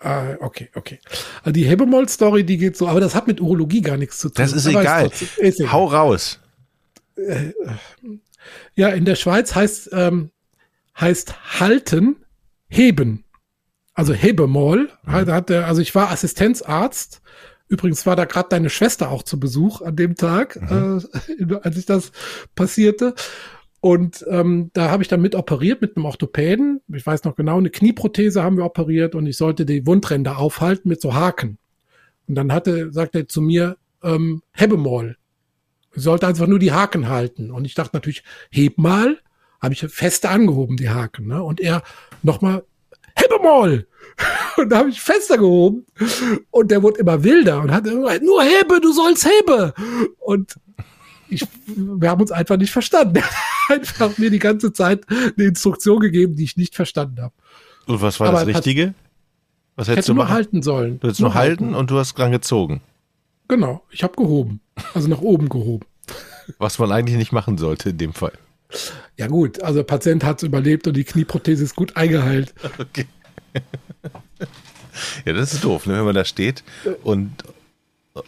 Ah, 0.00 0.36
okay, 0.40 0.70
okay. 0.74 0.98
Also 1.42 1.52
die 1.52 1.64
Hebemold-Story, 1.64 2.44
die 2.44 2.56
geht 2.56 2.78
so, 2.78 2.88
aber 2.88 3.00
das 3.00 3.14
hat 3.14 3.26
mit 3.26 3.38
Urologie 3.42 3.82
gar 3.82 3.98
nichts 3.98 4.16
zu 4.18 4.28
tun. 4.28 4.36
Das 4.38 4.54
ist 4.54 4.64
egal. 4.64 5.10
ist 5.36 5.60
egal. 5.60 5.72
Hau 5.72 5.84
raus. 5.84 6.40
Äh, 7.16 7.52
ja, 8.74 8.88
in 8.88 9.04
der 9.04 9.16
Schweiz 9.16 9.54
heißt 9.54 9.90
ähm, 9.92 10.30
heißt 10.98 11.60
halten, 11.60 12.16
heben. 12.68 13.24
Also 13.92 14.14
Hebemol. 14.14 14.88
Mhm. 15.04 15.12
Hat 15.12 15.50
der, 15.50 15.66
also 15.66 15.82
ich 15.82 15.94
war 15.94 16.10
Assistenzarzt. 16.10 17.20
Übrigens 17.68 18.06
war 18.06 18.16
da 18.16 18.24
gerade 18.24 18.48
deine 18.48 18.70
Schwester 18.70 19.10
auch 19.10 19.22
zu 19.22 19.40
Besuch 19.40 19.82
an 19.82 19.96
dem 19.96 20.14
Tag, 20.14 20.60
mhm. 20.60 21.02
äh, 21.40 21.54
als 21.62 21.76
ich 21.76 21.86
das 21.86 22.12
passierte. 22.54 23.14
Und 23.80 24.24
ähm, 24.28 24.70
da 24.72 24.90
habe 24.90 25.02
ich 25.02 25.08
dann 25.08 25.20
mit 25.20 25.34
operiert 25.34 25.80
mit 25.80 25.96
einem 25.96 26.06
Orthopäden. 26.06 26.80
Ich 26.92 27.06
weiß 27.06 27.24
noch 27.24 27.36
genau, 27.36 27.58
eine 27.58 27.70
Knieprothese 27.70 28.42
haben 28.42 28.56
wir 28.56 28.64
operiert 28.64 29.14
und 29.14 29.26
ich 29.26 29.36
sollte 29.36 29.66
die 29.66 29.86
Wundränder 29.86 30.38
aufhalten 30.38 30.88
mit 30.88 31.00
so 31.00 31.14
Haken. 31.14 31.58
Und 32.26 32.34
dann 32.34 32.52
hatte, 32.52 32.92
sagte 32.92 33.20
er 33.20 33.28
zu 33.28 33.40
mir, 33.40 33.76
ähm, 34.02 34.42
Hebemol. 34.52 35.16
Ich 35.94 36.02
sollte 36.02 36.26
einfach 36.26 36.46
nur 36.46 36.58
die 36.58 36.72
Haken 36.72 37.08
halten. 37.08 37.50
Und 37.50 37.64
ich 37.64 37.74
dachte 37.74 37.96
natürlich, 37.96 38.22
heb 38.50 38.78
mal. 38.78 39.18
Habe 39.60 39.72
ich 39.72 39.80
feste 39.80 40.28
angehoben, 40.28 40.76
die 40.76 40.90
Haken. 40.90 41.26
Ne? 41.28 41.42
Und 41.42 41.60
er 41.60 41.82
nochmal, 42.22 42.64
hebe 43.16 43.42
mal! 43.42 43.86
Und 44.62 44.70
da 44.70 44.78
habe 44.78 44.88
ich 44.88 45.00
fester 45.00 45.36
gehoben. 45.38 45.84
Und 46.50 46.70
der 46.70 46.82
wurde 46.82 47.00
immer 47.00 47.22
wilder 47.22 47.60
und 47.60 47.70
hat 47.70 47.86
immer, 47.86 48.18
nur 48.20 48.42
hebe, 48.42 48.80
du 48.80 48.92
sollst 48.92 49.26
hebe. 49.26 49.74
Und 50.18 50.54
ich, 51.28 51.46
wir 51.66 52.10
haben 52.10 52.20
uns 52.20 52.32
einfach 52.32 52.56
nicht 52.56 52.72
verstanden. 52.72 53.22
Er 53.68 53.74
hat 53.74 53.80
einfach 53.80 54.16
mir 54.16 54.30
die 54.30 54.38
ganze 54.38 54.72
Zeit 54.72 55.04
eine 55.10 55.48
Instruktion 55.48 55.98
gegeben, 55.98 56.36
die 56.36 56.44
ich 56.44 56.56
nicht 56.56 56.76
verstanden 56.76 57.20
habe. 57.20 57.34
Und 57.86 58.00
was 58.00 58.20
war 58.20 58.28
Aber 58.28 58.44
das 58.44 58.46
Richtige? 58.46 58.94
Was 59.74 59.88
hättest 59.88 60.06
hätte 60.06 60.12
du 60.12 60.22
nur 60.22 60.28
halten 60.28 60.62
sollen. 60.62 61.00
Du 61.00 61.08
hättest 61.08 61.20
nur, 61.20 61.30
nur 61.30 61.34
halten, 61.34 61.64
halten 61.64 61.74
und 61.74 61.90
du 61.90 61.98
hast 61.98 62.14
dran 62.14 62.30
gezogen. 62.30 62.80
Genau, 63.48 63.82
ich 63.90 64.04
habe 64.04 64.14
gehoben. 64.14 64.60
Also 64.94 65.08
nach 65.08 65.20
oben 65.20 65.48
gehoben. 65.48 65.84
Was 66.58 66.78
man 66.78 66.92
eigentlich 66.92 67.16
nicht 67.16 67.32
machen 67.32 67.58
sollte 67.58 67.90
in 67.90 67.98
dem 67.98 68.12
Fall. 68.12 68.34
Ja 69.16 69.26
gut, 69.26 69.60
also 69.62 69.78
der 69.80 69.84
Patient 69.84 70.22
hat 70.22 70.38
es 70.38 70.46
überlebt 70.46 70.86
und 70.86 70.96
die 70.96 71.02
Knieprothese 71.02 71.64
ist 71.64 71.74
gut 71.74 71.96
eingeheilt. 71.96 72.54
Okay. 72.78 73.06
Ja, 75.24 75.32
das 75.32 75.52
ist 75.52 75.64
doof, 75.64 75.86
ne, 75.86 75.94
wenn 75.98 76.04
man 76.04 76.14
da 76.14 76.24
steht 76.24 76.64
und, 77.02 77.30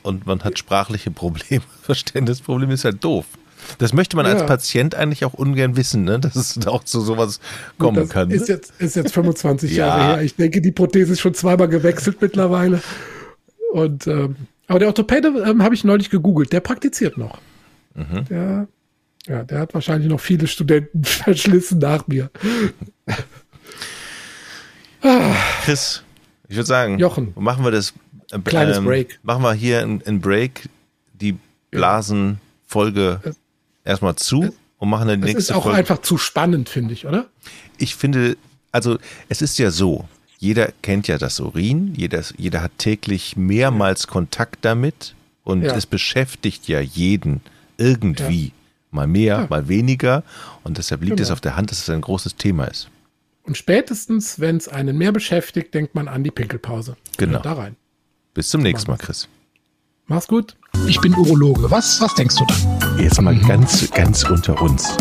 und 0.03 0.27
man 0.27 0.44
hat 0.44 0.59
sprachliche 0.59 1.11
Probleme. 1.11 1.62
Verständnisprobleme 1.83 2.75
ist 2.75 2.85
halt 2.85 3.03
doof. 3.03 3.27
Das 3.79 3.92
möchte 3.92 4.16
man 4.16 4.27
ja. 4.27 4.33
als 4.33 4.47
Patient 4.47 4.94
eigentlich 4.94 5.25
auch 5.25 5.35
ungern 5.35 5.77
wissen, 5.77 6.05
ne? 6.05 6.18
dass 6.18 6.37
es 6.37 6.66
auch 6.66 6.85
zu 6.85 7.01
sowas 7.01 7.40
kommen 7.79 8.03
Gut, 8.03 8.11
kann. 8.11 8.31
Ist 8.31 8.49
jetzt, 8.49 8.73
ist 8.79 8.97
jetzt 8.97 9.12
25 9.12 9.71
ja. 9.77 9.87
Jahre 9.87 10.14
her. 10.16 10.23
Ich 10.23 10.37
denke, 10.37 10.61
die 10.61 10.73
Prothese 10.73 11.12
ist 11.12 11.21
schon 11.21 11.35
zweimal 11.35 11.68
gewechselt 11.68 12.21
mittlerweile. 12.21 12.81
Und 13.73 14.07
ähm, 14.07 14.37
aber 14.68 14.79
der 14.79 14.88
Orthopäde 14.88 15.29
ähm, 15.47 15.62
habe 15.62 15.75
ich 15.75 15.83
neulich 15.83 16.11
gegoogelt, 16.11 16.53
der 16.53 16.61
praktiziert 16.61 17.16
noch. 17.16 17.40
Mhm. 17.94 18.25
Der, 18.29 18.68
ja, 19.27 19.42
der 19.42 19.61
hat 19.61 19.75
wahrscheinlich 19.75 20.09
noch 20.09 20.21
viele 20.21 20.47
Studenten 20.47 21.05
verschlissen 21.05 21.79
nach 21.79 22.07
mir. 22.07 22.31
Chris, 25.68 26.02
ich 26.48 26.57
würde 26.57 26.66
sagen, 26.66 26.98
Jochen, 26.98 27.35
machen 27.37 27.62
wir 27.62 27.70
das. 27.70 27.92
Äh, 28.31 28.38
Kleines 28.38 28.78
ähm, 28.78 28.87
Break. 28.87 29.20
Machen 29.22 29.42
wir 29.42 29.52
hier 29.52 29.83
einen 29.83 30.18
Break, 30.18 30.66
die 31.12 31.37
Blasenfolge 31.70 33.20
ja. 33.22 33.33
erstmal 33.85 34.16
zu 34.16 34.54
und 34.78 34.88
machen 34.88 35.09
dann 35.09 35.20
die 35.20 35.26
nächste 35.26 35.35
Folge. 35.35 35.37
Das 35.37 35.50
ist 35.50 35.57
auch 35.57 35.62
Folge. 35.64 35.78
einfach 35.78 35.98
zu 36.00 36.16
spannend, 36.16 36.70
finde 36.70 36.94
ich, 36.94 37.04
oder? 37.04 37.26
Ich 37.76 37.96
finde, 37.96 38.38
also 38.72 38.98
es 39.28 39.42
ist 39.42 39.59
ja 39.59 39.70
so, 39.70 40.09
jeder 40.38 40.72
kennt 40.81 41.07
ja 41.07 41.18
das 41.18 41.38
Urin, 41.38 41.92
jeder, 41.94 42.22
jeder 42.38 42.62
hat 42.62 42.72
täglich 42.78 43.37
mehrmals 43.37 44.07
Kontakt 44.07 44.64
damit 44.64 45.14
und 45.44 45.64
ja. 45.64 45.74
es 45.74 45.85
beschäftigt 45.85 46.66
ja 46.66 46.81
jeden 46.81 47.42
irgendwie. 47.76 48.46
Ja. 48.46 48.52
Mal 48.90 49.07
mehr, 49.07 49.46
mal 49.50 49.68
weniger. 49.68 50.22
Und 50.64 50.78
deshalb 50.78 51.02
liegt 51.02 51.18
genau. 51.18 51.26
es 51.26 51.31
auf 51.31 51.42
der 51.42 51.57
Hand, 51.57 51.70
dass 51.70 51.81
es 51.81 51.90
ein 51.90 52.00
großes 52.00 52.37
Thema 52.37 52.64
ist. 52.64 52.88
Und 53.49 53.57
spätestens, 53.57 54.41
wenn 54.41 54.59
es 54.59 54.69
einen 54.69 54.99
mehr 54.99 55.11
beschäftigt, 55.11 55.73
denkt 55.73 55.95
man 55.95 56.07
an 56.07 56.23
die 56.23 56.31
Pinkelpause. 56.31 56.99
Genau. 57.17 57.39
Da 57.39 57.55
rein. 57.55 57.77
Bis 58.35 58.51
zum 58.51 58.61
nächsten 58.61 58.91
Mal, 58.91 58.99
Chris. 58.99 59.27
Mach's 60.07 60.29
gut. 60.29 60.55
Ich 60.87 61.01
bin 61.01 61.15
Urologe. 61.15 61.71
Was, 61.71 61.99
was 62.03 62.15
denkst 62.15 62.37
du 62.37 62.45
dann? 62.45 63.01
Jetzt 63.01 63.19
mal 63.23 63.35
ganz, 63.35 63.91
ganz 63.91 64.25
unter 64.25 64.61
uns. 64.61 64.95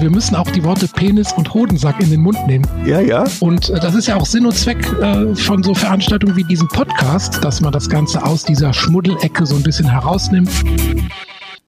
Wir 0.00 0.08
müssen 0.08 0.34
auch 0.34 0.50
die 0.50 0.64
Worte 0.64 0.88
Penis 0.88 1.30
und 1.34 1.52
Hodensack 1.52 2.00
in 2.00 2.10
den 2.10 2.22
Mund 2.22 2.38
nehmen. 2.46 2.66
Ja, 2.86 3.00
ja. 3.00 3.26
Und 3.40 3.68
äh, 3.68 3.78
das 3.78 3.94
ist 3.94 4.08
ja 4.08 4.16
auch 4.16 4.24
Sinn 4.24 4.46
und 4.46 4.56
Zweck 4.56 4.82
äh, 5.02 5.34
von 5.34 5.62
so 5.62 5.74
Veranstaltungen 5.74 6.36
wie 6.36 6.44
diesem 6.44 6.68
Podcast, 6.68 7.44
dass 7.44 7.60
man 7.60 7.70
das 7.70 7.90
Ganze 7.90 8.24
aus 8.24 8.44
dieser 8.44 8.72
Schmuddelecke 8.72 9.44
so 9.44 9.56
ein 9.56 9.62
bisschen 9.62 9.90
herausnimmt. 9.90 10.48